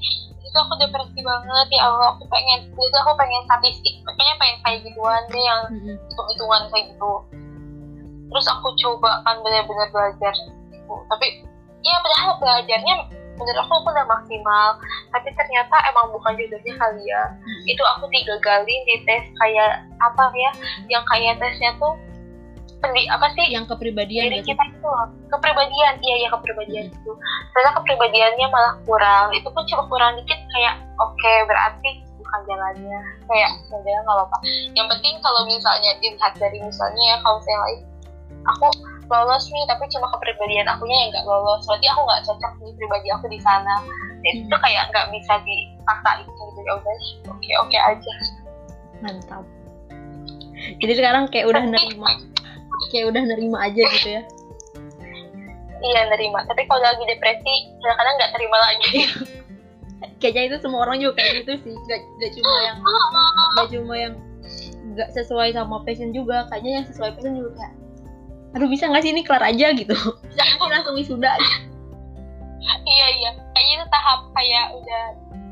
itu 0.56 0.64
aku 0.64 0.74
depresi 0.80 1.20
banget 1.20 1.68
ya 1.68 1.84
Allah 1.84 2.16
aku 2.16 2.24
pengen 2.32 2.64
itu 2.72 2.96
aku 2.96 3.12
pengen 3.20 3.44
statistik 3.44 4.00
pokoknya 4.08 4.34
pengen 4.40 4.56
kayak 4.64 4.80
gituan 4.88 5.22
deh 5.28 5.44
yang 5.44 5.60
hitung-hitungan 5.84 6.62
kayak 6.72 6.84
gitu. 6.96 7.12
Terus 8.32 8.46
aku 8.48 8.68
coba 8.80 9.20
kan 9.28 9.36
benar-benar 9.44 9.92
belajar 9.92 10.32
gitu. 10.72 10.94
tapi 11.12 11.44
ya 11.84 12.00
padahal 12.00 12.40
belajarnya 12.40 12.94
menurut 13.36 13.58
aku 13.68 13.72
aku 13.84 13.88
udah 13.92 14.08
maksimal. 14.08 14.80
Tapi 15.12 15.28
ternyata 15.36 15.76
emang 15.92 16.08
bukan 16.16 16.32
jodohnya 16.40 16.72
kali 16.80 17.04
ya. 17.04 17.22
Itu 17.68 17.84
aku 17.84 18.08
digagalin 18.08 18.80
di 18.88 18.96
tes 19.04 19.28
kayak 19.36 19.84
apa 20.00 20.32
ya 20.32 20.50
yang 20.88 21.04
kayak 21.04 21.36
tesnya 21.36 21.76
tuh 21.76 21.92
pendi 22.82 23.02
apa 23.08 23.26
sih? 23.34 23.46
Yang 23.52 23.74
kepribadian 23.74 24.30
diri 24.30 24.40
kita 24.44 24.62
itu 24.68 24.86
loh. 24.86 25.08
Kepribadian 25.32 25.94
iya 26.02 26.14
iya 26.24 26.28
kepribadian 26.30 26.86
itu. 26.92 27.12
Ternyata 27.52 27.82
kepribadiannya 27.82 28.46
malah 28.52 28.74
kurang. 28.84 29.32
Itu 29.32 29.48
pun 29.50 29.64
cuma 29.68 29.84
kurang 29.88 30.20
dikit 30.20 30.38
kayak 30.54 30.80
oke 31.00 31.32
berarti 31.48 32.04
bukan 32.20 32.40
jalannya. 32.46 32.98
Kayak 33.26 33.50
udah 33.72 33.96
nggak 34.04 34.16
apa-apa. 34.16 34.36
Yang 34.76 34.86
penting 34.96 35.14
kalau 35.24 35.40
misalnya 35.48 35.90
dilihat 36.00 36.32
dari 36.36 36.58
misalnya 36.60 37.02
ya 37.04 37.16
kalau 37.24 37.38
saya 37.42 37.58
lain 37.66 37.80
aku 38.46 38.66
lolos 39.06 39.46
nih 39.50 39.64
tapi 39.70 39.86
cuma 39.90 40.06
kepribadian 40.18 40.66
akunya 40.70 40.96
yang 41.06 41.10
nggak 41.14 41.26
lolos. 41.26 41.62
Berarti 41.66 41.86
aku 41.90 42.00
nggak 42.06 42.22
cocok 42.26 42.52
nih 42.62 42.72
pribadi 42.78 43.08
aku 43.14 43.26
di 43.30 43.40
sana. 43.42 43.74
Itu 44.26 44.50
Hmm. 44.54 44.62
kayak 44.62 44.84
nggak 44.90 45.06
bisa 45.14 45.34
dipaksain 45.42 46.26
gitu. 46.26 46.60
Ya 46.66 46.72
udah 46.74 46.96
oke 47.30 47.50
oke 47.66 47.78
aja. 47.78 48.12
Mantap. 49.02 49.44
Jadi 50.56 50.92
sekarang 50.96 51.28
kayak 51.30 51.46
udah 51.52 51.62
nerima, 51.62 52.16
kayak 52.90 53.06
udah 53.12 53.22
nerima 53.24 53.58
aja 53.64 53.82
gitu 53.82 54.08
ya. 54.08 54.22
iya 55.82 56.00
nerima 56.08 56.42
tapi 56.48 56.64
kalau 56.64 56.80
lagi 56.80 57.04
depresi 57.04 57.54
kadang-kadang 57.80 58.14
nggak 58.18 58.32
terima 58.36 58.58
lagi 58.60 58.92
Kayaknya 60.20 60.42
itu 60.52 60.56
semua 60.64 60.84
orang 60.84 61.00
juga 61.00 61.20
kayak 61.20 61.44
gitu 61.44 61.52
sih. 61.60 61.74
Gak, 61.88 62.00
gak 62.20 62.30
cuma 62.36 62.52
yang 62.64 62.76
gak 63.56 63.68
cuma 63.72 63.94
yang 63.96 64.14
gak 64.92 65.08
sesuai 65.12 65.56
sama 65.56 65.80
passion 65.88 66.12
juga. 66.12 66.44
Kayaknya 66.52 66.72
yang 66.80 66.86
sesuai 66.88 67.16
passion 67.16 67.36
juga 67.36 67.52
kayak 67.56 67.74
aduh 68.56 68.68
bisa 68.72 68.88
gak 68.88 69.04
sih 69.04 69.12
ini 69.12 69.20
kelar 69.20 69.44
aja 69.44 69.68
gitu 69.76 69.92
bisa 69.92 70.40
nggak 70.40 70.56
sih 70.56 70.72
langsung 70.72 70.96
wisuda 70.96 71.28
iya 72.88 73.06
iya 73.20 73.30
kayaknya 73.52 73.84
itu 73.84 73.86
tahap 73.92 74.20
kayak 74.32 74.64
udah 74.72 75.02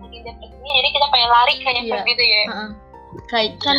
lagi 0.00 0.18
depresi 0.24 0.56
jadi 0.72 0.88
kita 0.88 1.06
pengen 1.12 1.28
lari 1.28 1.54
kayaknya 1.60 1.82
Iya. 1.84 2.00
gitu 2.08 2.24
ya 2.24 2.42
Heeh. 2.48 2.68
kayak 3.28 3.52
kan 3.60 3.76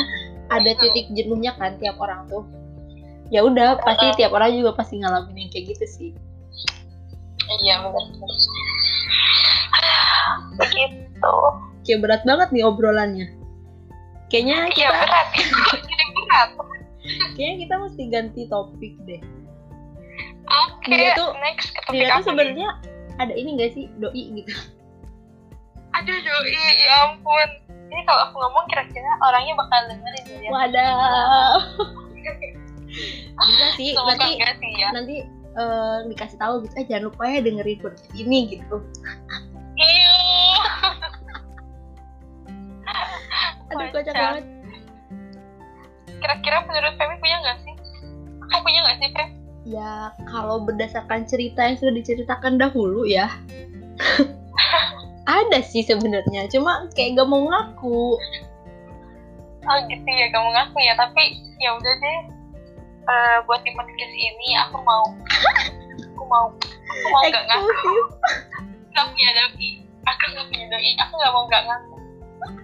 ada 0.54 0.72
titik 0.78 1.10
jenuhnya 1.18 1.58
kan 1.58 1.74
tiap 1.82 1.98
orang 1.98 2.30
tuh 2.30 2.46
ya 3.34 3.42
udah 3.42 3.82
pasti 3.82 4.06
tiap 4.16 4.32
orang 4.34 4.54
juga 4.54 4.78
pasti 4.78 5.02
ngalamin 5.02 5.48
yang 5.48 5.50
kayak 5.50 5.74
gitu 5.74 5.86
sih. 5.86 6.10
Iya 7.62 7.82
benar. 7.86 8.30
Begitu 10.58 11.36
kayak 11.86 12.00
berat 12.02 12.22
banget 12.26 12.50
nih 12.54 12.64
obrolannya. 12.66 13.28
Kayaknya 14.30 14.58
iya 14.74 14.90
kita 14.90 14.92
berat. 15.06 15.28
Jadi 15.86 16.06
berat. 16.14 16.50
Kayaknya 17.38 17.56
kita 17.62 17.76
mesti 17.78 18.04
ganti 18.10 18.42
topik 18.50 18.94
deh. 19.06 19.22
Oke 20.46 20.94
Dia 20.94 21.14
tuh- 21.18 21.34
next 21.42 21.74
ke 21.74 21.80
topik 21.86 22.02
Dila 22.06 22.22
tuh 22.22 22.26
sebenarnya 22.30 22.70
ada 23.18 23.34
ini 23.34 23.58
gak 23.58 23.74
sih? 23.74 23.86
Doi 23.98 24.24
gitu. 24.34 24.54
Aduh 25.94 26.18
doi 26.18 26.54
ya 26.82 27.10
ampun. 27.10 27.50
Ini 27.86 28.02
kalau 28.04 28.28
aku 28.28 28.36
ngomong 28.42 28.66
kira-kira 28.68 29.12
orangnya 29.22 29.54
bakal 29.56 29.80
dengerin 29.88 30.26
ya? 30.42 30.50
Wadah 30.50 30.94
bisa 33.36 33.68
sih 33.76 33.92
semoga 33.92 34.16
nanti 34.16 34.40
sih 34.40 34.72
ya. 34.80 34.90
nanti 34.96 35.16
eh, 35.56 35.98
dikasih 36.12 36.38
tahu 36.40 36.54
gitu 36.66 36.74
eh 36.80 36.86
jangan 36.88 37.04
lupa 37.12 37.24
ya 37.28 37.40
dengerin 37.44 37.80
podcast 37.84 38.12
ini 38.16 38.40
gitu. 38.56 38.78
Iya. 39.76 40.18
Aduh 43.76 43.88
kocak 43.92 44.14
banget. 44.16 44.46
Kira-kira 46.24 46.58
menurut 46.64 46.94
Femi 46.96 47.16
punya 47.20 47.38
nggak 47.44 47.58
sih? 47.68 47.74
Aku 48.56 48.62
punya 48.64 48.80
nggak 48.88 48.98
sih 49.04 49.10
Fem 49.12 49.30
ya 49.66 50.14
kalau 50.30 50.62
berdasarkan 50.62 51.26
cerita 51.26 51.66
yang 51.66 51.76
sudah 51.82 51.94
diceritakan 51.98 52.62
dahulu 52.62 53.04
ya. 53.10 53.28
Ada 55.26 55.66
sih 55.66 55.82
sebenarnya 55.82 56.46
cuma 56.54 56.86
kayak 56.94 57.18
gak 57.18 57.28
mau 57.28 57.50
ngaku. 57.50 58.22
Oh 59.66 59.78
gitu 59.90 60.06
ya 60.06 60.30
kamu 60.30 60.50
ngaku 60.54 60.78
ya 60.86 60.94
tapi 60.94 61.42
ya 61.58 61.74
udah 61.74 61.94
deh 61.98 62.20
Eh, 63.06 63.38
buat 63.46 63.62
di 63.62 63.70
podcast 63.78 64.14
ini 64.18 64.58
aku 64.66 64.82
mau. 64.82 65.06
Aku 66.16 66.24
mau. 66.26 66.48
Aku 66.50 67.08
mau 67.14 67.22
nggak 67.28 67.44
ngaku 67.46 67.94
nggak 68.96 69.06
punya 69.12 69.30
doi 69.36 69.70
aku 70.08 70.24
nggak 70.32 70.46
punya 70.48 70.66
doi 70.72 70.92
aku 70.96 71.14
nggak 71.20 71.34
mau 71.36 71.44
nggak 71.52 71.64
ngaku 71.68 71.96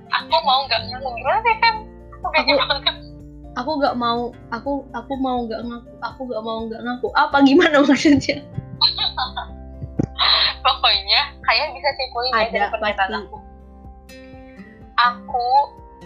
aku 0.08 0.36
mau 0.48 0.60
nggak 0.64 0.82
ngaku 0.88 1.08
gimana 1.20 1.40
sih 1.44 1.56
kan? 1.60 1.76
Aku 2.16 2.26
Aku- 2.32 2.56
banget 2.72 2.96
aku 3.52 3.72
gak 3.84 3.96
mau. 4.00 4.32
Aku 4.56 4.72
aku 4.96 5.14
mau 5.20 5.44
gak 5.44 5.60
ngaku. 5.68 5.92
Aku 6.00 6.22
gak 6.32 6.44
mau 6.44 6.64
gak 6.72 6.82
ngaku. 6.88 7.08
Apa 7.20 7.44
gimana 7.44 7.84
maksudnya? 7.88 8.40
Pokoknya 10.64 11.22
kalian 11.44 11.70
bisa 11.76 11.90
simpulin 12.00 12.32
ya 12.32 12.48
dari 12.48 12.68
pernyataan 12.72 13.12
aku. 13.28 13.38
Aku 14.96 15.48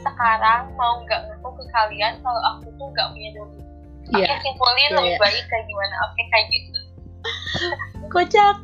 sekarang 0.02 0.74
mau 0.74 1.04
nggak 1.06 1.21
ngaku 1.30 1.50
ke 1.62 1.63
kalian 1.69 2.17
kalau 2.26 2.41
aku 2.56 2.74
tuh 2.82 2.88
nggak 2.89 3.08
punya 3.13 3.30
doi 3.38 3.64
Oke, 4.05 4.21
Iya, 4.21 4.37
simpulin 4.39 4.77
Iya, 4.77 4.89
lebih 4.95 5.11
iya. 5.11 5.19
baik 5.19 5.43
kayak 5.49 5.65
gimana? 5.65 5.95
Oke 6.05 6.21
kayak 6.29 6.47
gitu. 6.53 6.79
Kocak. 8.13 8.55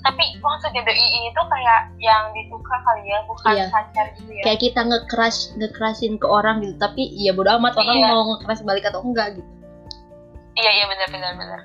Tapi 0.00 0.24
maksudnya 0.40 0.80
doi 0.82 0.96
ini 0.96 1.28
tuh 1.36 1.44
kayak 1.46 1.80
yang 2.00 2.32
disuka 2.32 2.72
kali 2.82 3.04
ya 3.04 3.18
bukan 3.28 3.52
Iya. 3.52 3.66
pacar 3.68 4.06
gitu 4.16 4.30
ya? 4.32 4.42
Kayak 4.48 4.60
kita 4.64 4.80
nge-crush 4.82 5.40
nge-crushin 5.54 6.16
ke 6.16 6.26
orang 6.26 6.64
gitu 6.64 6.74
tapi 6.80 7.12
ya 7.14 7.30
bodo 7.30 7.52
amat 7.60 7.76
orang 7.76 7.96
Iya. 8.00 8.08
mau 8.08 8.22
nge-crush 8.34 8.64
balik 8.64 8.88
atau 8.88 9.04
enggak 9.04 9.38
gitu. 9.38 9.50
Iya 10.56 10.70
iya 10.72 10.84
benar 10.88 11.08
benar 11.12 11.32
benar. 11.36 11.60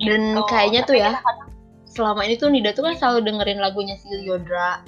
Dan 0.00 0.22
Gitu. 0.32 0.42
kayaknya 0.48 0.80
tuh 0.86 0.96
ya 0.96 1.10
kadang-kadang, 1.12 1.50
selama 1.84 2.20
ini 2.24 2.34
tuh 2.38 2.48
Nida 2.48 2.70
tuh 2.72 2.84
kan 2.86 2.94
selalu 2.94 3.18
dengerin 3.26 3.58
lagunya 3.58 3.94
si 3.98 4.06
Lyodra 4.12 4.80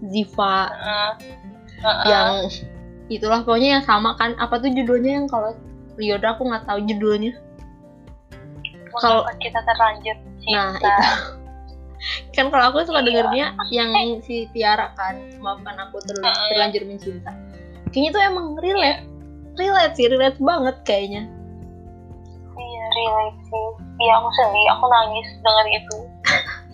Ziva. 0.00 0.72
Eh, 0.72 1.12
eh, 1.76 1.86
eh, 1.86 1.96
yang 2.08 2.32
itulah 3.06 3.42
pokoknya 3.42 3.80
yang 3.80 3.84
sama 3.84 4.14
kan. 4.14 4.34
Apa 4.36 4.58
tuh 4.58 4.70
judulnya 4.70 5.22
yang 5.22 5.26
kalau 5.26 5.54
Lyodra 5.96 6.34
aku 6.34 6.44
nggak 6.44 6.64
tahu 6.66 6.78
judulnya? 6.84 7.32
Kalau- 8.96 9.28
kita 9.38 9.60
terlanjur 9.60 10.16
cinta 10.40 10.56
nah 10.56 10.72
itu. 10.72 10.88
Kan 12.36 12.52
kalau 12.52 12.70
aku 12.70 12.84
suka 12.86 13.00
Iya. 13.02 13.06
dengernya 13.08 13.46
yang 13.72 13.90
si 14.22 14.46
Tiara 14.52 14.92
kan 14.94 15.16
maafkan 15.40 15.74
aku 15.80 15.98
terl- 16.04 16.22
Heeh. 16.22 16.46
terlanjur 16.52 16.82
mencinta. 16.86 17.32
Kayaknya 17.90 18.10
tuh 18.12 18.22
emang 18.22 18.46
relate. 18.60 19.02
Relate 19.56 19.94
sih 19.96 20.06
relate 20.06 20.38
banget 20.38 20.76
kayaknya. 20.84 21.22
Iya 22.52 22.84
relate 22.94 23.40
sih. 23.42 23.66
Iya 23.96 24.12
aku 24.20 24.28
sedih 24.28 24.66
aku 24.76 24.84
nangis 24.86 25.28
denger 25.40 25.66
itu 25.72 25.96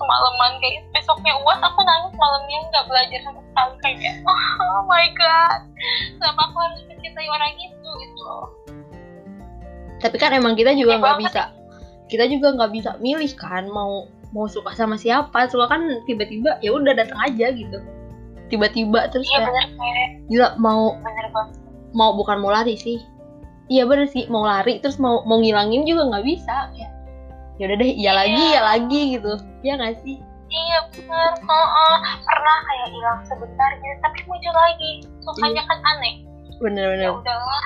semalaman 0.02 0.52
kayak 0.58 0.82
besoknya 0.90 1.32
uas 1.46 1.60
aku 1.62 1.80
nangis 1.86 2.12
malamnya 2.18 2.58
nggak 2.74 2.84
belajar 2.90 3.18
sama 3.22 3.40
sekali 3.46 3.74
kayak 4.02 4.14
oh 4.66 4.82
my 4.90 5.06
god. 5.14 5.60
Kenapa 6.18 6.40
aku 6.50 6.56
harus 6.58 6.80
mencintai 6.90 7.28
orang 7.30 7.52
itu 7.62 7.88
gitu. 8.02 8.22
Tapi 10.02 10.16
kan 10.18 10.34
emang 10.34 10.58
kita 10.58 10.74
juga 10.74 10.98
Iya 10.98 11.00
nggak 11.00 11.16
banget. 11.22 11.30
bisa. 11.30 11.42
Kita 12.10 12.24
juga 12.26 12.48
nggak 12.58 12.70
bisa 12.74 12.90
milih 12.98 13.32
kan 13.38 13.64
mau 13.70 14.10
mau 14.34 14.50
suka 14.50 14.74
sama 14.74 14.98
siapa. 14.98 15.46
Suka 15.46 15.70
kan 15.70 15.86
tiba-tiba 16.10 16.58
ya 16.58 16.74
udah 16.74 16.92
datang 16.98 17.18
aja 17.22 17.54
gitu. 17.54 17.78
Tiba-tiba 18.50 19.08
terus 19.14 19.24
iya 19.30 19.46
kayak 19.46 19.70
bener 19.70 20.08
gila 20.28 20.48
mau 20.58 20.98
bener 20.98 21.26
mau 21.94 22.10
bukan 22.18 22.42
mau 22.42 22.50
lari 22.50 22.74
sih. 22.74 22.98
Iya 23.70 23.86
bener 23.86 24.10
sih 24.10 24.26
mau 24.26 24.42
lari 24.42 24.82
terus 24.82 24.98
mau 24.98 25.22
mau 25.24 25.38
ngilangin 25.38 25.86
juga 25.86 26.10
nggak 26.10 26.24
bisa 26.26 26.68
kayak 26.74 26.90
ya 27.56 27.64
udah 27.68 27.76
deh 27.78 27.90
iya 27.90 28.00
Iya. 28.02 28.12
lagi 28.14 28.44
ya 28.48 28.60
lagi 28.64 29.00
gitu. 29.16 29.32
Ya 29.62 29.72
nggak 29.76 29.96
sih? 30.02 30.16
Iya 30.48 30.78
bener. 30.92 31.30
Heeh. 31.40 31.96
pernah 32.22 32.56
kayak 32.62 32.88
hilang 32.92 33.20
sebentar 33.24 33.70
gitu 33.76 33.96
tapi 34.00 34.18
muncul 34.24 34.54
lagi. 34.54 34.92
Sukanya 35.22 35.62
kan 35.64 35.78
aneh. 35.82 36.14
Ya 36.48 36.54
bener-bener 36.60 37.10
udahlah 37.10 37.64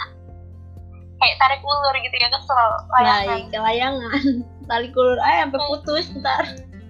kayak 1.17 1.37
tarik 1.41 1.61
ulur 1.61 1.95
gitu 1.97 2.17
ya 2.17 2.29
kesel. 2.31 2.69
Layangan. 2.93 3.27
Naik 3.27 3.47
ke 3.51 3.59
layangan. 3.59 4.21
Tali 4.69 4.89
kulur 4.91 5.19
aja 5.19 5.47
sampai 5.47 5.61
putus 5.67 6.07
ntar. 6.19 6.45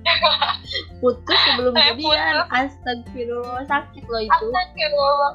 Putus 1.03 1.39
sebelum 1.51 1.75
jadian. 1.75 2.47
astagfirullah 2.55 3.67
sakit 3.67 4.05
loh 4.07 4.23
itu. 4.23 4.47
Astagfirullah. 4.49 5.33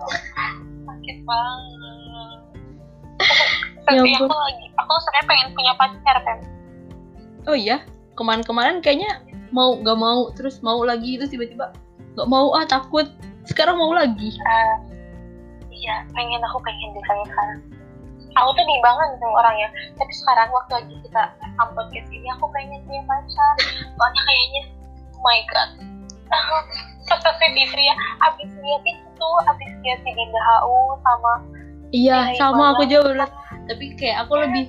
Sakit 0.88 1.18
banget. 1.24 2.40
Ya 3.82 3.98
tapi 3.98 4.14
ampun. 4.14 4.30
aku 4.30 4.38
lagi 4.38 4.66
aku 4.78 4.94
sebenarnya 4.94 5.26
pengen 5.26 5.48
punya 5.58 5.74
pacar 5.74 6.18
kan 6.22 6.38
oh 7.50 7.58
iya 7.58 7.82
kemarin-kemarin 8.20 8.84
kayaknya 8.84 9.24
mau 9.52 9.76
gak 9.82 10.00
mau 10.00 10.32
terus 10.36 10.60
mau 10.64 10.80
lagi 10.84 11.20
terus 11.20 11.32
tiba-tiba. 11.32 11.76
Gak 12.16 12.28
mau 12.28 12.56
ah 12.56 12.66
takut. 12.68 13.08
Sekarang 13.48 13.80
mau 13.80 13.92
lagi. 13.92 14.36
Eh, 14.36 14.76
iya 15.72 16.06
pengen 16.16 16.42
aku 16.46 16.60
pengen 16.64 16.96
deh 16.96 17.04
kayak 17.04 17.28
sekarang. 17.32 17.60
Aku 18.32 18.50
tuh 18.56 18.64
di 18.64 18.78
banget 18.80 19.20
sama 19.20 19.44
orangnya. 19.44 19.70
Tapi 20.00 20.12
sekarang 20.16 20.48
waktu 20.56 20.72
lagi 20.80 20.96
kita 21.04 21.24
rekam 21.44 21.70
podcast 21.76 22.10
ini 22.14 22.28
aku 22.32 22.46
pengen 22.56 22.80
punya 22.88 23.04
pacar. 23.04 23.56
Soalnya 23.96 24.22
kayaknya 24.24 24.62
oh 25.18 25.22
my 25.24 25.40
god. 25.52 25.70
Sesesit 27.12 27.54
itu 27.60 27.80
ya. 27.82 27.96
Abis 28.24 28.50
lihat 28.56 28.84
itu 28.88 29.28
abis 29.52 29.72
lihat 29.84 30.00
si 30.02 30.12
Dinda 30.16 30.42
HU 30.42 30.80
sama 31.04 31.34
iya 31.92 32.34
Iya, 32.34 32.40
sama 32.40 32.74
aku 32.74 32.88
juga 32.88 33.12
bener 33.12 33.30
tapi 33.70 33.94
kayak 34.00 34.26
aku 34.26 34.34
lebih 34.40 34.66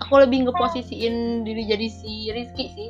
aku 0.00 0.14
lebih 0.20 0.48
ngeposisiin 0.48 1.44
diri 1.44 1.62
jadi 1.68 1.86
si 1.86 2.32
Rizky 2.32 2.66
sih. 2.72 2.88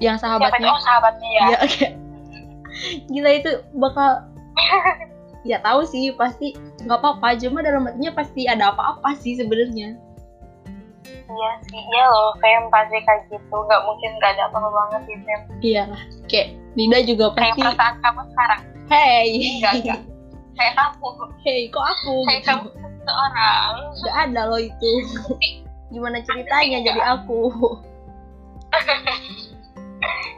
Yang 0.00 0.24
sahabatnya. 0.24 0.68
Oh 0.68 0.80
sahabatnya 0.80 1.28
ya. 1.28 1.42
Iya, 1.46 1.58
kayak 1.68 1.92
gila 3.08 3.30
itu 3.32 3.50
bakal 3.76 4.28
ya 5.50 5.60
tahu 5.64 5.84
sih 5.88 6.12
pasti 6.16 6.56
nggak 6.84 6.98
apa-apa. 7.00 7.36
Cuma 7.40 7.60
dalam 7.64 7.88
hatinya 7.88 8.12
pasti 8.16 8.48
ada 8.48 8.72
apa-apa 8.72 9.16
sih 9.20 9.36
sebenarnya. 9.36 9.96
Iya 11.26 11.50
sih 11.68 11.80
iya 11.80 12.04
loh 12.06 12.32
Fem 12.40 12.68
pasti 12.72 13.00
kayak 13.04 13.28
gitu. 13.28 13.56
Nggak 13.56 13.82
mungkin 13.84 14.10
nggak 14.20 14.30
ada 14.36 14.42
apa-apa 14.52 14.68
banget 14.72 15.00
sih 15.08 15.16
Fem. 15.24 15.40
Iya 15.60 15.82
kayak 16.28 16.48
Nida 16.76 16.98
juga 17.08 17.32
kayak 17.32 17.56
pasti 17.56 17.60
perasaan 17.64 17.94
kamu 18.04 18.22
sekarang. 18.32 18.60
Hey. 18.86 19.28
Enggak, 19.58 19.72
enggak. 19.80 20.00
kayak 20.56 20.72
kamu. 20.76 21.08
Hey 21.40 21.60
kok 21.72 21.84
aku 21.84 22.14
kayak 22.28 22.40
gitu? 22.44 22.48
kamu 22.52 22.86
seorang 23.06 23.74
nggak 24.02 24.16
ada 24.28 24.40
loh 24.50 24.60
itu. 24.60 24.92
Gimana 25.94 26.18
ceritanya 26.26 26.82
jadi 26.82 27.02
aku? 27.14 27.54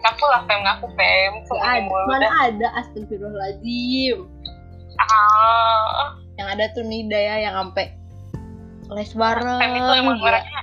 Ngaku 0.05 0.25
lah 0.29 0.43
Fem. 0.45 0.61
Ngaku 0.63 0.87
Fem. 0.95 1.33
Ada 1.49 1.89
mana 2.07 2.29
ada 2.45 2.69
astagfirullahaladzim. 2.85 4.29
Ah. 5.01 6.15
Yang 6.37 6.49
ada 6.55 6.65
tuh 6.77 6.85
Nida 6.87 7.19
ya 7.19 7.35
yang 7.49 7.55
sampai 7.57 7.97
les 8.93 9.13
bareng. 9.17 9.59
Fem 9.59 9.73
itu 9.75 9.93
emang 9.97 10.17
gila. 10.21 10.29
orangnya 10.29 10.61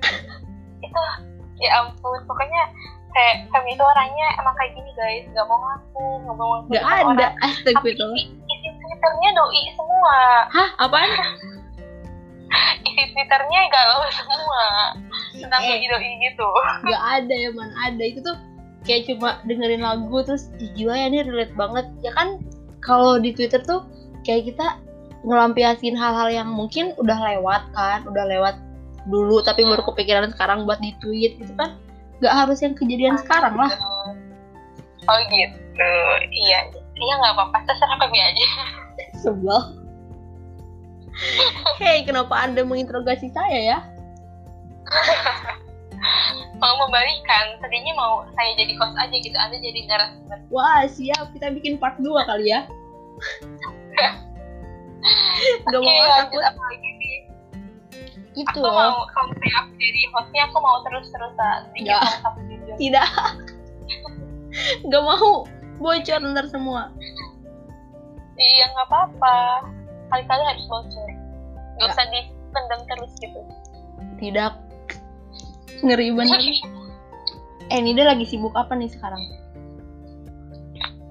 itu 0.86 1.02
ya 1.62 1.70
ampun. 1.86 2.20
Pokoknya 2.26 2.62
kayak 3.14 3.48
Fem 3.54 3.64
itu 3.70 3.82
orangnya 3.82 4.26
emang 4.42 4.54
kayak 4.58 4.74
gini 4.74 4.90
guys. 4.98 5.24
Nggak 5.30 5.46
mau 5.46 5.58
ngaku 5.62 6.04
nggak 6.26 6.36
mau 6.36 6.48
ngaku 6.58 6.68
nggak 6.74 6.82
depan 6.82 7.04
ada 7.16 7.26
astagfirullah 7.46 8.26
twitternya 9.00 9.30
doi 9.32 9.62
semua. 9.72 10.18
Hah? 10.52 10.68
Apaan? 10.76 11.08
Isi 12.84 13.02
twitternya 13.16 13.60
galau 13.72 14.04
semua. 14.12 14.64
Tentang 15.32 15.60
Eh. 15.64 15.88
doi 15.88 16.10
gitu. 16.20 16.48
Nggak 16.84 17.02
ada 17.16 17.34
ya 17.34 17.50
mana 17.56 17.72
ada. 17.80 18.02
Itu 18.04 18.20
tuh 18.20 18.36
kayak 18.84 19.08
cuma 19.08 19.40
dengerin 19.48 19.80
lagu 19.80 20.20
terus 20.20 20.52
gila 20.76 20.92
ya 20.92 21.08
ini 21.08 21.24
relate 21.24 21.56
banget. 21.56 21.88
Ya 22.04 22.12
kan 22.12 22.44
kalau 22.84 23.16
di 23.16 23.32
Twitter 23.32 23.64
tuh 23.64 23.88
kayak 24.28 24.52
kita 24.52 24.76
ngelampiasin 25.24 25.96
hal-hal 25.96 26.28
yang 26.28 26.48
mungkin 26.48 26.92
udah 26.96 27.16
lewat 27.16 27.72
kan 27.72 28.04
udah 28.04 28.24
lewat 28.24 28.56
dulu 29.04 29.40
tapi 29.40 29.64
baru 29.64 29.80
kepikiran 29.84 30.32
sekarang 30.32 30.64
buat 30.64 30.80
di 30.80 30.92
tweet 31.00 31.36
gitu 31.36 31.52
kan 31.56 31.76
nggak 32.20 32.32
harus 32.36 32.60
yang 32.60 32.72
kejadian 32.76 33.16
sekarang 33.16 33.52
lah. 33.56 33.68
oh 35.08 35.18
gitu. 35.28 35.92
Iya 36.24 36.58
iya 36.72 37.14
nggak 37.16 37.32
apa-apa. 37.36 37.64
Terserah 37.64 37.96
kami 37.96 38.16
aja 38.16 38.44
sebel 39.20 39.76
Hei, 41.76 42.06
kenapa 42.08 42.32
Anda 42.32 42.64
menginterogasi 42.64 43.28
saya 43.36 43.60
ya? 43.60 43.78
mau 46.60 46.76
membalikan 46.76 47.56
tadinya 47.64 47.92
mau 47.96 48.14
saya 48.36 48.52
jadi 48.56 48.76
host 48.76 48.92
aja 49.00 49.16
gitu 49.16 49.32
anda 49.36 49.56
jadi 49.56 49.80
narasumber 49.88 50.38
Wah, 50.52 50.84
siap. 50.84 51.32
Kita 51.32 51.54
bikin 51.56 51.80
part 51.80 51.96
2 52.02 52.10
kali 52.28 52.52
ya. 52.52 52.68
Gak 55.72 55.80
Oke, 55.80 55.88
mau 55.88 56.04
takut 56.04 56.42
apa 56.44 56.60
lagi 56.60 56.90
nih 57.00 57.18
itu 58.38 58.62
aku 58.62 58.70
mau 58.70 59.10
kalau 59.10 59.34
saya 59.42 59.54
aku 59.58 59.72
jadi 59.74 60.00
hostnya 60.14 60.42
aku 60.46 60.58
mau 60.62 60.76
terus 60.86 61.10
terusan 61.10 61.60
bikin 61.74 61.90
Nggak. 61.90 62.02
Tidak. 62.78 63.08
Gak 64.86 65.02
mau 65.02 65.48
bocor 65.80 66.20
ntar 66.30 66.46
semua. 66.52 66.92
Iya 68.40 68.64
nggak 68.66 68.88
apa-apa 68.88 69.36
kali-kali 70.08 70.42
harus 70.42 70.64
bocor 70.66 71.06
nggak 71.06 71.16
Nggak. 71.78 71.92
usah 71.92 72.06
dipendam 72.08 72.80
terus 72.86 73.12
gitu 73.18 73.40
Tidak. 74.16 74.52
Ngeri 75.80 76.12
bener. 76.12 76.40
Eh, 77.70 77.78
Nida 77.78 78.02
lagi 78.02 78.26
sibuk 78.26 78.50
apa 78.52 78.74
nih 78.74 78.90
sekarang? 78.90 79.22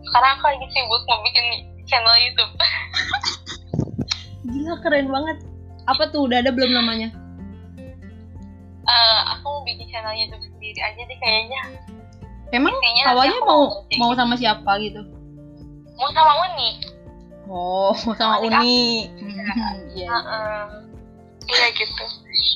sekarang 0.03 0.31
aku 0.35 0.45
lagi 0.45 0.67
sibuk 0.69 1.01
mau 1.07 1.21
bikin 1.23 1.45
channel 1.85 2.11
YouTube 2.19 2.51
Gila, 4.49 4.75
keren 4.81 5.07
banget. 5.07 5.37
Apa 5.85 6.09
tuh? 6.09 6.25
Udah 6.25 6.41
ada 6.41 6.49
belum 6.49 6.73
namanya? 6.73 7.13
Eh, 8.83 9.19
aku 9.31 9.45
mau 9.45 9.61
bikin 9.63 9.87
channel 9.87 10.11
YouTube 10.11 10.41
sendiri 10.43 10.79
aja 10.81 10.99
deh 10.99 11.17
kayaknya 11.17 11.61
Emang 12.49 12.73
awalnya 13.05 13.37
mau 13.45 13.85
mau 13.95 14.11
sama 14.11 14.33
siapa 14.33 14.81
gitu? 14.81 15.05
mau 15.95 16.09
sama 16.11 16.31
Uni 16.49 16.81
Oh, 17.49 17.91
sama 18.19 18.39
Uni. 18.39 19.09
Iya. 19.91 20.05
Heeh. 20.07 20.61
iya 21.49 21.65
gitu 21.73 22.03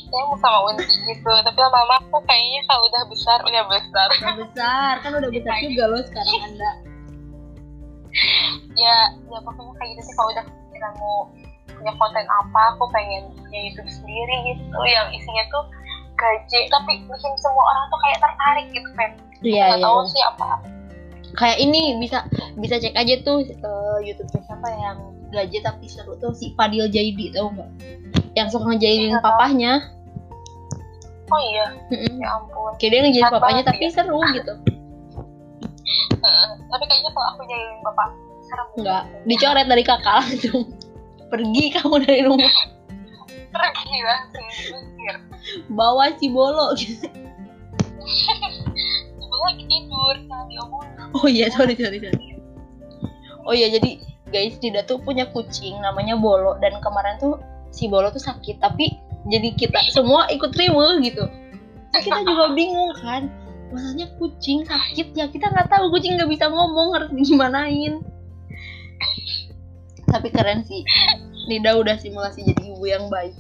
saya 0.06 0.23
mau 0.29 0.38
sama 0.38 0.69
Uni 0.69 0.86
gitu 0.86 1.25
tapi 1.41 1.58
lama-lama 1.58 1.97
aku 1.97 2.21
kayaknya 2.29 2.62
kalau 2.69 2.86
udah 2.86 3.03
besar 3.10 3.41
udah 3.41 3.63
besar 3.65 4.08
Udah 4.21 4.36
besar, 4.38 4.93
kan 5.01 5.12
udah 5.17 5.32
besar 5.34 5.56
juga 5.60 5.84
loh 5.89 6.01
sekarang 6.06 6.38
Anda. 6.45 6.71
ya 8.77 8.97
ya 9.25 9.38
pokoknya 9.41 9.73
kayak 9.73 9.89
gitu 9.97 10.01
sih 10.06 10.13
kalau 10.13 10.29
udah 10.29 10.43
kepikiran 10.45 10.93
mau 11.01 11.17
punya 11.67 11.93
konten 11.97 12.25
apa 12.29 12.62
aku 12.77 12.86
pengen 12.93 13.34
punya 13.34 13.60
YouTube 13.65 13.89
sendiri 13.89 14.36
gitu 14.45 14.77
yang 14.86 15.10
isinya 15.10 15.43
tuh 15.49 15.63
gaji 16.13 16.60
tapi 16.69 16.91
bikin 17.01 17.34
semua 17.41 17.63
orang 17.65 17.86
tuh 17.89 17.99
kayak 18.06 18.19
tertarik 18.21 18.67
gitu 18.69 18.89
kan 18.93 19.10
Iya, 19.41 19.63
nggak 19.73 19.79
iya. 19.82 19.86
tahu 19.89 19.99
sih 20.08 20.21
apa 20.21 20.49
kayak 21.34 21.58
ini 21.62 21.98
bisa 21.98 22.26
bisa 22.58 22.78
cek 22.78 22.93
aja 22.93 23.15
tuh 23.26 23.41
eh, 23.46 23.98
YouTube-nya 24.06 24.41
siapa 24.46 24.67
yang 24.69 24.98
gaje 25.34 25.58
tapi 25.65 25.86
seru 25.89 26.13
tuh 26.22 26.34
si 26.38 26.54
Fadil 26.54 26.89
Jaidi 26.89 27.34
tau 27.34 27.50
nggak? 27.54 27.69
Yang 28.38 28.48
suka 28.58 28.74
ngejailin 28.74 29.17
papahnya. 29.22 29.82
Oh 31.34 31.41
iya. 31.41 31.65
Mm-mm. 31.89 32.22
ya 32.22 32.30
ampun. 32.38 32.74
Kayak 32.78 32.89
dia 32.91 33.00
ngejailin 33.02 33.34
papahnya 33.34 33.63
tapi 33.65 33.84
ya. 33.89 33.91
seru 33.93 34.19
gitu. 34.34 34.54
Tapi 36.69 36.84
kayaknya 36.89 37.12
kalau 37.13 37.28
aku 37.34 37.41
jahilin 37.50 37.80
bapak 37.82 38.10
serem 38.46 38.67
nggak. 38.82 39.04
Dicoret 39.26 39.67
dari 39.69 39.84
kakak 39.86 40.15
langsung. 40.22 40.63
Pergi 41.34 41.65
kamu 41.74 41.96
dari 42.06 42.22
rumah. 42.26 42.54
Pergi 43.54 43.98
langsung 44.06 44.46
bawa 45.74 46.13
si 46.17 46.28
bolo. 46.32 46.74
gitu. 46.78 47.08
lagi 49.45 49.63
tidur 49.67 50.15
jangan 50.27 50.47
diomongin. 50.49 50.97
Oh 51.13 51.27
iya 51.29 51.47
sorry 51.53 51.75
sorry 51.75 51.99
sorry. 51.99 52.39
Oh 53.43 53.53
iya 53.53 53.67
jadi 53.71 53.99
guys 54.34 54.58
tidak 54.58 54.89
tuh 54.89 54.97
punya 55.03 55.27
kucing 55.32 55.77
namanya 55.84 56.17
bolo. 56.17 56.58
Dan 56.63 56.79
kemarin 56.79 57.19
tuh 57.19 57.38
si 57.69 57.91
bolo 57.91 58.10
tuh 58.10 58.23
sakit 58.23 58.63
tapi 58.63 58.89
jadi 59.29 59.56
kita 59.56 59.79
semua 59.91 60.27
ikut 60.32 60.51
riweuh 60.56 60.99
gitu. 61.03 61.25
Terus 61.93 62.03
kita 62.10 62.19
juga 62.25 62.56
bingung 62.58 62.91
kan 62.97 63.29
masanya 63.69 64.10
kucing 64.17 64.65
sakit 64.65 65.13
ya? 65.13 65.29
Kita 65.29 65.51
nggak 65.51 65.69
tahu 65.69 65.93
kucing 65.93 66.17
nggak 66.17 66.29
bisa 66.32 66.49
ngomong 66.49 66.97
harus 66.97 67.10
gimanain 67.13 68.01
tapi 70.13 70.29
keren 70.29 70.62
sih. 70.62 70.86
Nida 71.49 71.75
udah 71.75 71.97
simulasi 71.97 72.45
jadi 72.45 72.63
ibu 72.71 72.86
yang 72.86 73.10
baik. 73.10 73.34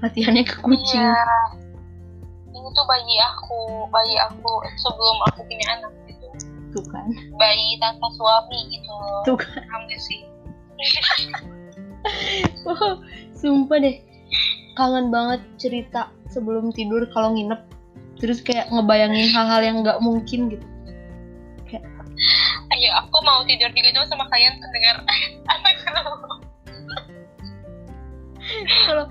Latihannya 0.00 0.42
ke 0.48 0.56
kucing. 0.64 1.04
Iya. 1.04 1.67
Ini 2.78 2.78
tuh 2.78 2.86
bayi 2.86 3.18
aku 3.26 3.90
bayi 3.90 4.14
aku 4.22 4.62
sebelum 4.78 5.18
aku 5.26 5.42
punya 5.50 5.66
anak 5.74 5.90
gitu. 6.06 6.30
Tuh 6.78 6.86
kan. 6.94 7.10
Bayi 7.34 7.74
tanpa 7.82 8.06
suami 8.14 8.70
gitu. 8.70 8.94
Tuh 9.26 9.34
kan. 9.34 9.66
Sih? 9.98 10.22
Wow, 12.62 13.02
sumpah 13.34 13.82
deh. 13.82 13.98
Kangen 14.78 15.10
banget 15.10 15.42
cerita 15.58 16.06
sebelum 16.30 16.70
tidur 16.70 17.02
kalau 17.10 17.34
nginep. 17.34 17.58
Terus 18.22 18.38
kayak 18.38 18.70
ngebayangin 18.70 19.34
hal-hal 19.34 19.66
yang 19.66 19.82
nggak 19.82 19.98
mungkin 19.98 20.54
gitu. 20.54 20.62
Ayo 22.70 22.90
aku 23.02 23.18
mau 23.26 23.42
tidur 23.42 23.74
juga 23.74 23.90
dong 23.90 24.06
sama 24.06 24.30
kalian 24.30 24.62
pendengar 24.62 25.02
kalau 28.86 29.10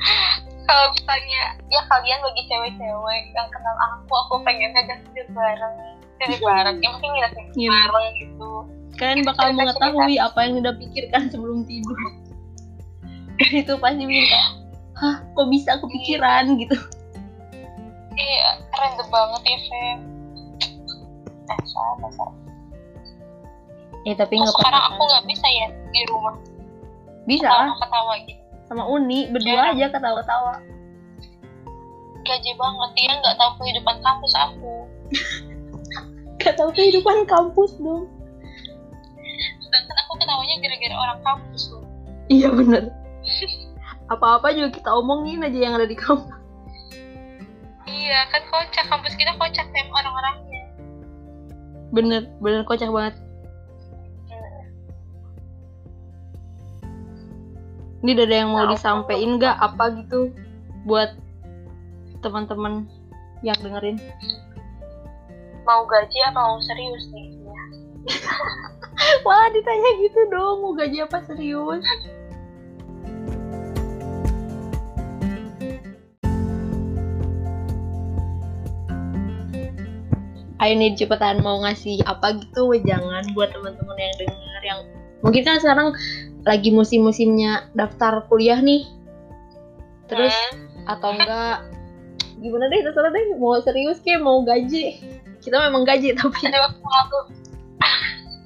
kalau 0.67 0.91
misalnya 0.91 1.43
ya 1.71 1.82
kalian 1.88 2.19
bagi 2.19 2.43
cewek-cewek 2.51 3.23
yang 3.32 3.47
kenal 3.47 3.75
aku 3.88 4.13
aku 4.27 4.34
pengen 4.43 4.75
ngajak 4.75 4.99
tidur 5.08 5.27
bareng. 5.32 5.75
Tidur 6.19 6.39
bareng 6.43 6.75
ya 6.84 6.88
mungkin 6.91 7.10
nginep 7.15 7.34
Iya. 7.56 7.69
bareng 7.71 8.06
gitu. 8.19 8.51
Kalian 8.97 9.23
bakal 9.23 9.47
mengetahui 9.56 10.17
apa 10.19 10.39
yang 10.43 10.53
udah 10.60 10.73
pikirkan 10.75 11.32
sebelum 11.32 11.63
tidur. 11.63 11.97
Itu 13.63 13.80
pasti 13.80 14.03
minta 14.03 14.41
hah 14.97 15.23
kok 15.23 15.47
bisa 15.47 15.80
kepikiran? 15.80 16.58
Gitu. 16.60 16.75
Iya 18.17 18.47
random 18.75 19.08
banget 19.13 19.41
ya 19.45 19.58
Fem 19.69 19.99
dasar 21.47 21.91
dasar 22.03 22.30
eh 24.03 24.15
tapi 24.15 24.39
nggak 24.39 24.56
sekarang 24.56 24.84
aku 24.89 25.01
nggak 25.03 25.25
bisa 25.32 25.47
ya 25.47 25.67
di 25.91 26.01
rumah. 26.12 26.36
Bisa? 27.27 27.45
Ketawa 27.47 27.75
ketawa 27.77 28.13
gitu 28.23 28.46
sama 28.67 28.84
Uni 28.86 29.32
berdua 29.32 29.71
Iya. 29.71 29.73
aja 29.73 29.86
ketawa-ketawa. 29.95 30.56
Gaje 32.27 32.51
banget 32.60 32.89
dia 32.99 33.12
nggak 33.15 33.36
tahu 33.39 33.51
kehidupan 33.63 33.95
kampus 34.03 34.34
aku. 34.36 34.73
Gak 36.38 36.53
tahu 36.56 36.69
kehidupan 36.71 37.27
kampus 37.27 37.75
dong. 37.75 38.08
Sedangkan 39.60 39.95
aku 40.06 40.13
ketawanya 40.15 40.56
gara-gara 40.63 40.95
orang 40.95 41.19
kampus 41.25 41.63
loh. 41.73 41.84
Iya 42.32 42.47
bener. 42.56 42.93
Apa-apa 44.13 44.56
juga 44.56 44.71
kita 44.71 44.95
omongin 44.95 45.43
aja 45.43 45.60
yang 45.60 45.75
ada 45.75 45.84
di 45.84 45.97
kampus. 45.97 46.32
Iya 47.84 48.19
kan 48.32 48.41
kocak. 48.47 48.86
Kampus 48.88 49.17
kita 49.19 49.36
kocak 49.36 49.67
tem 49.75 49.88
orang-orangnya. 49.91 50.63
Bener 51.91 52.32
bener 52.39 52.63
kocak 52.63 52.95
banget 52.95 53.15
ini 58.05 58.13
ada 58.13 58.45
yang 58.45 58.53
mau 58.53 58.69
disampaikan 58.69 59.41
nggak? 59.41 59.55
Apa 59.57 59.97
gitu 59.97 60.29
buat 60.86 61.17
teman-teman 62.21 62.86
yang 63.41 63.57
dengerin? 63.57 63.97
Mau 65.65 65.83
gaji 65.89 66.19
apa 66.29 66.39
mau 66.39 66.62
serius 66.62 67.10
nih? 67.10 67.27
Wah 69.25 69.49
ditanya 69.51 69.89
gitu 69.99 70.19
dong 70.29 70.62
mau 70.62 70.73
gaji 70.77 71.03
apa 71.03 71.25
serius? 71.25 71.81
Ayo 80.57 80.73
nih 80.73 80.97
cepetan 80.97 81.45
mau 81.45 81.62
ngasih 81.62 82.01
apa 82.05 82.33
gitu? 82.41 82.73
Jangan 82.81 83.25
buat 83.38 83.53
teman-teman 83.53 83.97
yang 83.97 84.15
denger 84.17 84.62
yang 84.65 84.81
mungkin 85.21 85.41
kan 85.43 85.58
sekarang 85.62 85.93
lagi 86.47 86.69
musim-musimnya 86.71 87.67
daftar 87.75 88.23
kuliah 88.32 88.60
nih. 88.63 88.88
Terus 90.08 90.32
hmm. 90.32 90.88
atau 90.88 91.12
enggak 91.12 91.67
gimana 92.38 92.69
deh 92.69 92.80
terserah 92.86 93.12
deh 93.12 93.36
mau 93.36 93.60
serius 93.60 93.99
kayak 94.06 94.23
mau 94.23 94.39
gaji. 94.47 95.03
Kita 95.43 95.60
memang 95.67 95.84
gaji 95.84 96.15
tapi 96.15 96.39
Aduh, 96.47 96.63
aku 96.71 96.80
malu. 96.84 97.19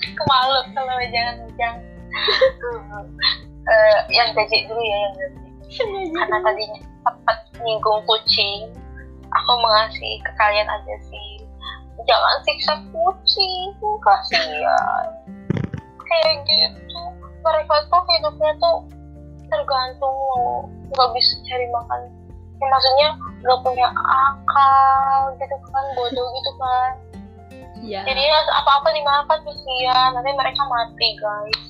Aku 0.02 0.24
malu 0.26 0.58
kalau 0.74 0.96
jangan 1.14 1.36
jangan 1.56 1.82
uh, 3.70 4.00
yang 4.10 4.34
gaji 4.34 4.66
dulu 4.66 4.82
ya 4.82 4.98
yang 4.98 5.14
gaji. 5.16 5.50
Karena 6.18 6.38
tadinya 6.42 6.80
sempat 7.06 7.38
nyinggung 7.62 8.02
kucing. 8.10 8.74
Aku 9.32 9.52
mengasih 9.64 10.20
ke 10.28 10.32
kalian 10.36 10.68
aja 10.68 10.96
sih. 11.08 11.30
Jangan 12.02 12.42
siksa 12.44 12.74
kucing 12.90 13.78
kasihan 14.02 15.21
kayak 16.12 16.36
gitu. 16.44 17.00
Mereka 17.42 17.76
tuh 17.88 18.04
hidupnya 18.06 18.52
tuh 18.60 18.76
tergantung 19.48 20.18
nggak 20.92 21.10
bisa 21.16 21.34
cari 21.48 21.68
makan. 21.72 22.02
Ya, 22.62 22.66
maksudnya 22.70 23.08
nggak 23.42 23.60
punya 23.66 23.88
akal 23.90 25.34
gitu 25.40 25.56
kan 25.72 25.86
bodoh 25.98 26.28
gitu 26.36 26.52
kan. 26.60 26.94
Ya. 27.82 28.06
jadi 28.06 28.30
ya 28.30 28.46
apa-apa 28.62 28.94
dimakan 28.94 29.42
kasihan 29.42 30.14
nanti 30.14 30.32
mereka 30.38 30.62
mati 30.70 31.18
guys. 31.18 31.62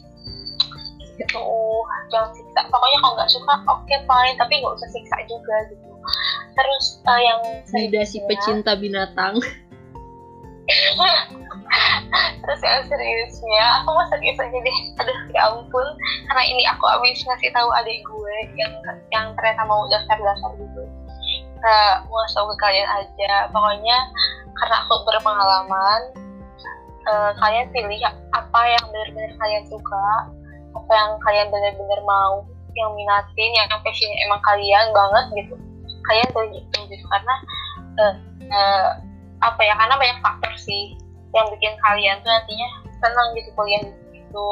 Gitu. 1.16 1.48
Jangan 2.12 2.32
siksa 2.36 2.68
pokoknya 2.68 2.98
kalau 3.00 3.14
nggak 3.16 3.32
suka 3.32 3.54
oke 3.72 3.88
okay, 3.88 4.00
fine. 4.04 4.36
Tapi 4.36 4.54
nggak 4.60 4.76
usah 4.76 4.90
siksa 4.92 5.18
juga 5.32 5.56
gitu. 5.72 5.88
Terus 6.52 7.00
uh, 7.08 7.22
yang 7.22 7.40
tidak 7.72 8.04
si 8.12 8.20
pecinta 8.28 8.76
binatang 8.76 9.40
terus 12.44 12.62
yang 12.64 12.84
seriusnya 12.88 13.64
aku 13.82 13.90
mau 13.96 14.06
serius 14.12 14.38
aja 14.40 14.58
deh. 14.60 14.78
Aduh 15.00 15.20
ya 15.32 15.42
ampun. 15.48 15.88
Karena 16.28 16.44
ini 16.44 16.64
aku 16.68 16.84
abis 17.00 17.24
ngasih 17.24 17.52
tahu 17.56 17.70
adik 17.80 18.04
gue 18.04 18.36
yang 18.60 18.74
yang 19.12 19.26
ternyata 19.40 19.64
mau 19.66 19.88
daftar 19.88 20.20
daftar 20.20 20.52
gitu. 20.60 20.84
Uh, 21.62 21.96
mau 22.10 22.18
ngasih 22.28 22.44
ke 22.52 22.56
kalian 22.60 22.90
aja. 22.90 23.34
Pokoknya 23.56 23.98
karena 24.60 24.76
aku 24.86 24.94
berpengalaman 25.08 26.02
uh, 27.08 27.32
kalian 27.40 27.68
pilih 27.72 28.00
apa 28.36 28.62
yang 28.68 28.84
benar-benar 28.92 29.32
kalian 29.40 29.64
suka 29.72 30.08
apa 30.72 30.92
yang 30.92 31.12
kalian 31.24 31.48
benar-benar 31.52 32.00
mau 32.08 32.44
yang 32.72 32.92
minatin 32.96 33.52
yang 33.52 33.68
passionnya 33.84 34.18
emang 34.28 34.42
kalian 34.44 34.86
banget 34.92 35.26
gitu. 35.40 35.56
Kalian 36.10 36.28
tuh 36.36 36.44
gitu. 36.52 37.06
Karena 37.08 37.36
uh, 37.96 38.16
uh, 38.52 38.90
apa 39.42 39.62
ya 39.66 39.74
karena 39.74 39.96
banyak 39.98 40.20
faktor 40.22 40.54
sih 40.54 40.94
yang 41.32 41.48
bikin 41.56 41.74
kalian 41.80 42.18
tuh 42.22 42.32
nantinya 42.32 42.70
senang 43.02 43.28
gitu 43.34 43.50
kuliah 43.58 43.82
itu 44.32 44.48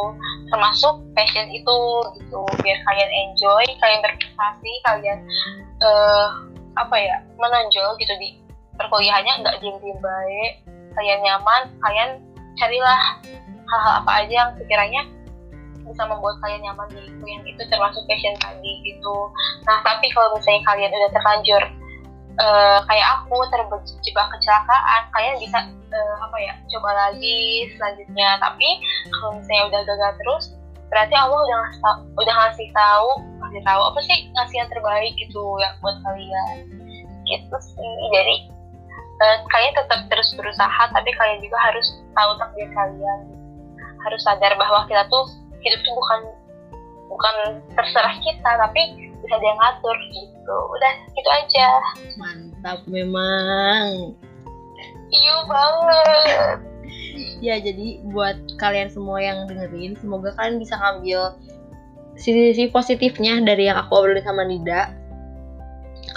termasuk 0.52 1.00
passion 1.16 1.48
itu 1.52 1.78
gitu 2.20 2.42
biar 2.60 2.78
kalian 2.84 3.12
enjoy 3.28 3.66
kalian 3.80 4.02
berprestasi 4.04 4.74
kalian 4.84 5.20
uh, 5.80 6.28
apa 6.76 6.96
ya 6.96 7.16
menonjol 7.40 7.96
gitu 8.00 8.14
di 8.20 8.40
perkuliahannya 8.76 9.44
nggak 9.44 9.56
diem 9.64 9.78
diem 9.84 10.00
baik 10.00 10.54
kalian 10.96 11.20
nyaman 11.24 11.62
kalian 11.84 12.10
carilah 12.60 13.00
hal-hal 13.70 13.94
apa 14.04 14.12
aja 14.26 14.34
yang 14.46 14.52
sekiranya 14.60 15.02
bisa 15.90 16.06
membuat 16.06 16.38
kalian 16.46 16.62
nyaman 16.64 16.88
di 16.94 17.02
kuliah 17.18 17.42
itu 17.50 17.62
termasuk 17.66 18.06
passion 18.06 18.38
tadi 18.38 18.72
gitu. 18.86 19.16
Nah 19.66 19.82
tapi 19.82 20.06
kalau 20.14 20.38
misalnya 20.38 20.62
kalian 20.70 20.94
udah 20.94 21.12
terlanjur 21.18 21.64
uh, 22.40 22.80
kayak 22.88 23.08
aku 23.20 23.38
terjebak 23.52 24.28
kecelakaan 24.36 25.02
kalian 25.14 25.36
bisa 25.38 25.60
uh, 25.92 26.16
apa 26.24 26.38
ya 26.40 26.54
coba 26.76 26.90
lagi 27.08 27.70
selanjutnya. 27.76 28.40
Tapi 28.40 28.70
kalau 29.14 29.32
misalnya 29.38 29.64
udah 29.70 29.82
gagal 29.86 30.14
terus 30.24 30.44
berarti 30.90 31.14
Allah 31.14 31.38
udah 31.38 31.58
ngasih 31.62 31.80
tahu, 31.86 32.02
udah 32.18 32.34
ngasih 32.34 32.68
tahu 32.74 33.10
ngasih 33.40 33.62
tahu 33.66 33.82
apa 33.94 34.00
sih 34.06 34.18
ngasih 34.34 34.56
yang 34.58 34.70
terbaik 34.72 35.14
gitu 35.20 35.44
ya 35.62 35.70
buat 35.84 35.98
kalian. 36.02 36.56
Gitu 37.28 37.58
sih. 37.62 37.94
Jadi 38.16 38.36
uh, 39.22 39.38
kalian 39.52 39.74
tetap 39.76 40.00
terus 40.08 40.30
berusaha 40.34 40.82
tapi 40.90 41.10
kalian 41.20 41.40
juga 41.44 41.58
harus 41.60 41.88
tahu 42.16 42.32
takdir 42.40 42.70
kalian. 42.74 43.20
Harus 44.00 44.22
sadar 44.24 44.56
bahwa 44.56 44.88
kita 44.88 45.04
tuh 45.12 45.28
hidup 45.60 45.80
tuh 45.84 45.92
bukan 45.92 46.20
bukan 47.10 47.36
terserah 47.76 48.16
kita 48.22 48.52
tapi 48.64 49.09
bisa 49.30 49.46
dia 49.46 49.54
ngatur 49.54 49.98
gitu. 50.10 50.58
Udah 50.74 50.94
gitu 51.14 51.30
aja. 51.30 51.68
Mantap 52.18 52.80
memang. 52.90 54.18
Iya 55.14 55.36
banget. 55.46 56.58
Ya 57.38 57.56
jadi 57.62 58.02
buat 58.10 58.42
kalian 58.58 58.90
semua 58.90 59.22
yang 59.22 59.46
dengerin 59.46 59.94
semoga 60.02 60.34
kalian 60.34 60.58
bisa 60.58 60.82
ngambil 60.82 61.38
sisi-sisi 62.18 62.74
positifnya 62.74 63.38
dari 63.46 63.70
yang 63.70 63.78
aku 63.78 64.02
obrolin 64.02 64.26
sama 64.26 64.42
Nida. 64.50 64.98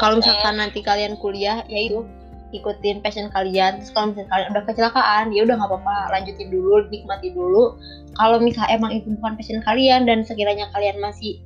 Kalau 0.00 0.16
misalkan 0.16 0.56
nanti 0.56 0.80
kalian 0.80 1.20
kuliah 1.20 1.68
ya 1.68 1.80
itu 1.84 2.08
ikutin 2.56 3.04
passion 3.04 3.28
kalian. 3.28 3.76
Terus 3.84 3.92
kalau 3.92 4.16
misalnya 4.16 4.32
kalian 4.32 4.48
udah 4.56 4.64
kecelakaan 4.64 5.24
ya 5.36 5.40
udah 5.44 5.54
nggak 5.60 5.68
apa-apa 5.68 5.96
lanjutin 6.16 6.48
dulu 6.48 6.88
nikmati 6.88 7.28
dulu. 7.36 7.76
Kalau 8.16 8.40
misalnya 8.40 8.72
emang 8.72 8.96
itu 8.96 9.12
bukan 9.20 9.36
passion 9.36 9.60
kalian 9.68 10.08
dan 10.08 10.24
sekiranya 10.24 10.72
kalian 10.72 10.96
masih 10.96 11.44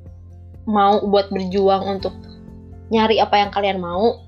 mau 0.66 0.98
buat 1.06 1.30
berjuang 1.30 1.86
untuk 1.86 2.12
nyari 2.90 3.22
apa 3.22 3.38
yang 3.38 3.50
kalian 3.54 3.78
mau 3.78 4.20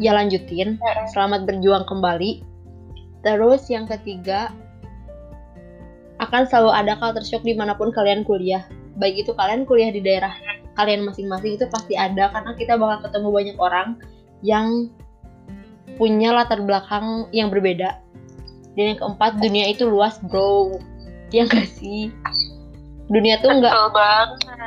ya 0.00 0.16
lanjutin. 0.16 0.80
Selamat 1.12 1.44
berjuang 1.44 1.84
kembali. 1.84 2.44
Terus 3.24 3.68
yang 3.68 3.84
ketiga 3.88 4.52
akan 6.16 6.48
selalu 6.48 6.70
ada 6.72 6.92
culture 6.96 7.24
shock 7.24 7.44
di 7.44 7.52
mana 7.52 7.76
pun 7.76 7.92
kalian 7.92 8.24
kuliah. 8.24 8.64
Baik 8.96 9.28
itu 9.28 9.32
kalian 9.36 9.68
kuliah 9.68 9.92
di 9.92 10.00
daerah 10.00 10.32
kalian 10.76 11.04
masing-masing 11.04 11.60
itu 11.60 11.68
pasti 11.68 11.96
ada. 11.96 12.32
Karena 12.32 12.52
kita 12.56 12.80
bakal 12.80 13.08
ketemu 13.08 13.28
banyak 13.32 13.56
orang 13.60 13.88
yang 14.40 14.88
punya 16.00 16.32
latar 16.32 16.60
belakang 16.64 17.28
yang 17.32 17.52
berbeda. 17.52 18.00
Dan 18.76 18.96
yang 18.96 18.98
keempat 19.00 19.40
dunia 19.40 19.72
itu 19.72 19.88
luas 19.88 20.20
bro. 20.24 20.76
Yang 21.32 21.46
gak 21.52 21.68
sih 21.68 22.12
dunia 23.06 23.38
tuh 23.38 23.50
nggak 23.50 23.74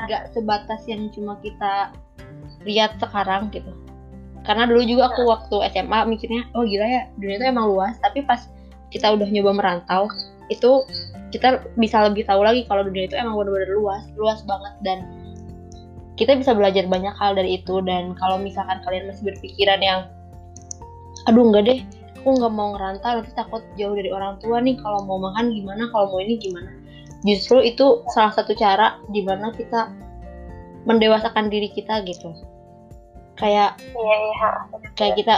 nggak 0.08 0.24
sebatas 0.32 0.82
yang 0.88 1.12
cuma 1.12 1.36
kita 1.44 1.92
lihat 2.64 2.96
sekarang 3.00 3.52
gitu. 3.52 3.72
Karena 4.48 4.66
dulu 4.66 4.82
juga 4.88 5.12
aku 5.12 5.28
waktu 5.28 5.56
SMA 5.76 6.00
mikirnya 6.08 6.48
oh 6.56 6.64
gila 6.64 6.88
ya 6.88 7.04
dunia 7.20 7.36
itu 7.40 7.46
emang 7.52 7.68
luas. 7.68 8.00
Tapi 8.00 8.24
pas 8.24 8.48
kita 8.90 9.12
udah 9.14 9.28
nyoba 9.28 9.52
merantau 9.54 10.08
itu 10.50 10.84
kita 11.30 11.62
bisa 11.78 12.02
lebih 12.10 12.26
tahu 12.26 12.42
lagi 12.42 12.66
kalau 12.66 12.82
dunia 12.82 13.06
itu 13.06 13.14
emang 13.20 13.38
benar-benar 13.38 13.70
luas 13.76 14.04
luas 14.16 14.40
banget. 14.48 14.74
Dan 14.82 14.98
kita 16.16 16.36
bisa 16.36 16.56
belajar 16.56 16.88
banyak 16.88 17.16
hal 17.20 17.36
dari 17.36 17.60
itu. 17.60 17.84
Dan 17.84 18.16
kalau 18.16 18.40
misalkan 18.40 18.80
kalian 18.88 19.12
masih 19.12 19.36
berpikiran 19.36 19.84
yang 19.84 20.08
aduh 21.28 21.44
enggak 21.52 21.64
deh 21.68 21.80
aku 22.20 22.36
nggak 22.36 22.52
mau 22.52 22.76
ngerantau 22.76 23.24
nanti 23.24 23.32
takut 23.32 23.64
jauh 23.80 23.96
dari 23.96 24.12
orang 24.12 24.36
tua 24.44 24.60
nih 24.60 24.76
kalau 24.80 25.08
mau 25.08 25.20
makan 25.20 25.56
gimana 25.56 25.88
kalau 25.92 26.12
mau 26.12 26.20
ini 26.20 26.36
gimana 26.36 26.68
justru 27.28 27.60
itu 27.64 28.04
salah 28.16 28.32
satu 28.32 28.56
cara 28.56 29.00
di 29.12 29.24
mana 29.24 29.52
kita 29.52 29.92
mendewasakan 30.88 31.52
diri 31.52 31.72
kita 31.72 32.04
gitu. 32.08 32.32
Kayak 33.36 33.80
iya, 33.80 34.16
iya. 34.20 34.50
kayak 34.96 35.16
kita 35.20 35.36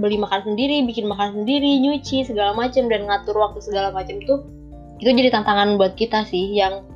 beli 0.00 0.16
makan 0.16 0.40
sendiri 0.42 0.82
bikin 0.88 1.04
makan 1.04 1.42
sendiri 1.44 1.78
nyuci 1.84 2.24
segala 2.24 2.56
macam 2.56 2.88
dan 2.88 3.04
ngatur 3.04 3.36
waktu 3.36 3.60
segala 3.60 3.92
macam 3.92 4.16
itu 4.16 4.40
itu 5.04 5.10
jadi 5.12 5.28
tantangan 5.34 5.76
buat 5.76 5.98
kita 6.00 6.24
sih 6.24 6.56
yang 6.56 6.86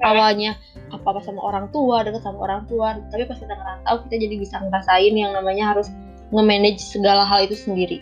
awalnya 0.00 0.56
apa 0.88 1.04
apa 1.04 1.20
sama 1.20 1.42
orang 1.44 1.68
tua 1.68 2.06
dekat 2.06 2.24
sama 2.24 2.48
orang 2.48 2.64
tua 2.64 2.96
tapi 3.12 3.28
pas 3.28 3.36
kita 3.36 3.52
ngerantau 3.52 3.94
kita 4.08 4.14
jadi 4.24 4.34
bisa 4.40 4.56
ngerasain 4.62 5.14
yang 5.14 5.36
namanya 5.36 5.76
harus 5.76 5.92
nge-manage 6.32 6.80
segala 6.80 7.24
hal 7.24 7.44
itu 7.44 7.56
sendiri. 7.56 7.98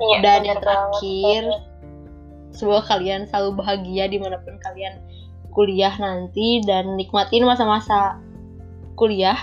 Iya, 0.00 0.16
dan 0.24 0.40
yang 0.48 0.58
terakhir 0.62 1.44
banget 1.44 1.69
semoga 2.54 2.86
kalian 2.86 3.26
selalu 3.30 3.62
bahagia 3.62 4.10
di 4.10 4.18
mana 4.18 4.38
pun 4.42 4.58
kalian 4.62 4.98
kuliah 5.50 5.94
nanti 5.98 6.62
dan 6.62 6.94
nikmatin 6.94 7.42
masa-masa 7.42 8.18
kuliah 8.94 9.38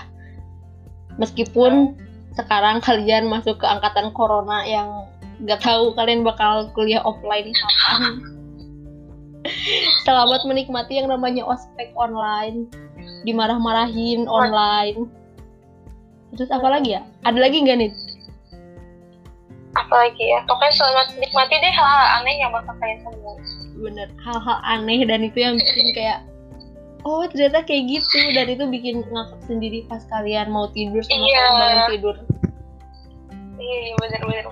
meskipun 1.20 1.96
sekarang 2.36 2.78
kalian 2.80 3.26
masuk 3.26 3.58
ke 3.58 3.66
angkatan 3.66 4.14
corona 4.14 4.62
yang 4.64 5.08
Gak 5.46 5.62
tahu 5.62 5.94
kalian 5.94 6.26
bakal 6.26 6.66
kuliah 6.74 6.98
offline 7.06 7.54
kapan. 7.54 8.02
Selamat 10.02 10.42
menikmati 10.50 10.98
yang 10.98 11.06
namanya 11.06 11.46
ospek 11.46 11.94
online. 11.94 12.66
Dimarah-marahin 13.22 14.26
online. 14.26 15.06
Terus 16.34 16.50
apa 16.50 16.66
lagi 16.66 16.98
ya? 16.98 17.06
Ada 17.22 17.38
lagi 17.38 17.62
nggak 17.62 17.78
nih? 17.78 17.90
Apalagi 19.80 20.24
ya 20.24 20.40
pokoknya 20.44 20.74
selamat 20.74 21.06
nikmati 21.16 21.54
deh 21.56 21.72
hal-hal 21.72 22.06
aneh 22.18 22.34
yang 22.36 22.50
bakal 22.50 22.74
kalian 22.78 22.98
semua 23.02 23.34
Bener, 23.78 24.08
hal-hal 24.18 24.58
aneh 24.66 25.06
dan 25.06 25.22
itu 25.22 25.38
yang 25.38 25.54
bikin 25.54 25.94
kayak 25.94 26.18
oh 27.06 27.22
ternyata 27.30 27.62
kayak 27.62 27.86
gitu 27.88 28.18
dan 28.34 28.46
itu 28.50 28.64
bikin 28.66 29.06
ngakak 29.06 29.40
sendiri 29.46 29.86
pas 29.86 30.02
kalian 30.10 30.50
mau 30.50 30.66
tidur 30.70 30.98
sama 31.00 31.14
Iya. 31.14 31.38
kalian 31.38 31.54
bangun 31.54 31.84
tidur. 31.88 32.16
iya 33.58 33.94
bener-bener 33.96 34.44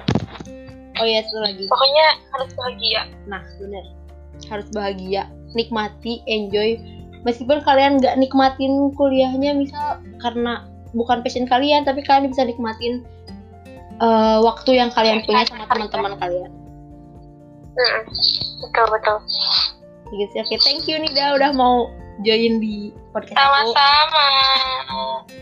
Oh 0.97 1.05
iya 1.05 1.21
satu 1.29 1.45
lagi. 1.45 1.65
pokoknya 1.69 2.07
harus 2.33 2.51
bahagia 2.57 3.01
Nah 3.29 3.43
bener, 3.61 3.85
harus 4.49 4.65
bahagia, 4.73 5.29
nikmati, 5.53 6.25
enjoy. 6.25 6.81
Meskipun 7.21 7.61
kalian 7.61 8.01
nggak 8.01 8.17
nikmatin 8.17 8.89
kuliahnya 8.97 9.53
misal 9.53 10.01
karena 10.25 10.65
bukan 10.97 11.21
passion 11.21 11.45
kalian, 11.45 11.85
tapi 11.85 12.01
kalian 12.01 12.33
bisa 12.33 12.49
nikmatin 12.49 13.05
eh, 14.01 14.39
waktu 14.45 14.71
yang 14.77 14.91
kalian 14.93 15.25
punya 15.25 15.45
sama 15.49 15.65
teman-teman 15.69 16.15
kalian. 16.21 16.51
Mm-mm. 17.77 18.05
betul 18.65 18.87
betul 18.89 19.19
Gitu 20.09 20.33
sih. 20.33 20.41
Oke, 20.41 20.57
thank 20.65 20.89
you 20.89 20.97
Nida 20.97 21.37
udah 21.37 21.53
mau 21.53 21.93
join 22.25 22.57
di 22.63 22.95
podcast 23.13 23.37
sama-sama 23.37 24.29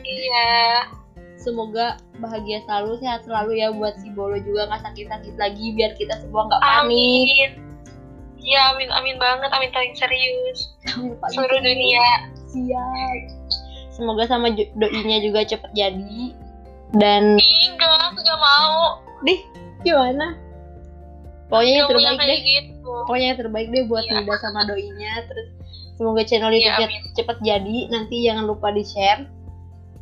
iya 0.03 0.83
Semoga 1.39 2.01
bahagia 2.25 2.65
selalu, 2.65 2.97
sehat 3.05 3.29
selalu 3.29 3.61
ya 3.61 3.69
buat 3.69 4.01
si 4.01 4.09
Bolo 4.17 4.41
juga 4.41 4.65
nggak 4.65 4.81
sakit-sakit 4.81 5.35
lagi 5.37 5.77
biar 5.77 5.93
kita 5.93 6.17
semua 6.25 6.49
nggak 6.49 6.63
panik. 6.65 6.81
amin 6.89 7.49
ya 8.41 8.73
amin 8.73 8.89
amin 8.97 9.17
banget 9.21 9.53
amin 9.53 9.69
paling 9.73 9.93
serius 9.93 10.73
Amin, 10.97 11.13
seluruh 11.33 11.61
dunia 11.61 12.09
Siap. 12.49 13.21
Semoga 13.95 14.27
sama 14.27 14.51
doinya 14.55 15.19
juga 15.23 15.43
cepet 15.47 15.71
jadi. 15.75 16.35
Dan 16.95 17.37
enggak 17.39 17.91
aku 18.07 18.19
gak 18.23 18.41
mau 18.41 19.03
deh 19.23 19.41
gimana? 19.83 20.39
Pokoknya 21.51 21.73
yang 21.77 21.89
terbaik 21.89 22.19
deh. 22.21 22.41
gitu 22.41 22.91
Pokoknya 23.05 23.27
yang 23.31 23.39
terbaik 23.39 23.69
deh 23.71 23.83
buat 23.87 24.05
Iya. 24.05 24.13
Nida 24.23 24.35
sama 24.41 24.61
doinya. 24.65 25.13
Terus 25.27 25.49
semoga 25.95 26.23
channel 26.23 26.51
Iya, 26.51 26.59
YouTube 26.73 26.91
amin. 26.91 27.15
cepet 27.15 27.37
jadi. 27.43 27.77
Nanti 27.91 28.17
jangan 28.23 28.45
lupa 28.47 28.71
di 28.71 28.83
share 28.83 29.27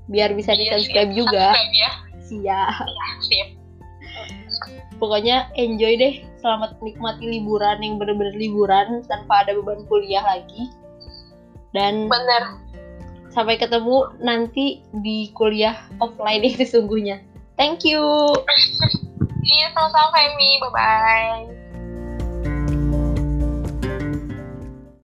biar 0.07 0.34
bisa 0.34 0.53
di 0.53 0.66
Iya, 0.66 0.72
subscribe 0.76 1.11
siap. 1.11 1.18
juga. 1.18 1.47
Subscribe 1.51 1.72
ya 1.74 1.90
Siap. 2.22 2.68
ya 3.30 3.47
Pokoknya 4.97 5.51
enjoy 5.57 5.93
deh. 5.99 6.14
Selamat 6.38 6.74
menikmati 6.78 7.24
liburan 7.28 7.78
yang 7.82 7.99
bener-bener 7.99 8.34
liburan 8.34 9.03
tanpa 9.07 9.47
ada 9.47 9.55
beban 9.55 9.82
kuliah 9.86 10.22
lagi. 10.22 10.70
Dan 11.72 12.07
bener 12.07 12.43
sampai 13.33 13.57
ketemu 13.57 14.12
nanti 14.20 14.85
di 14.93 15.33
kuliah 15.33 15.76
offline 15.99 16.45
yang 16.45 16.57
sesungguhnya. 16.61 17.16
Thank 17.57 17.89
you. 17.89 18.01
iya 19.43 19.74
sama-sama 19.74 20.14
Femi 20.14 20.62
bye 20.62 20.70
bye 20.70 21.62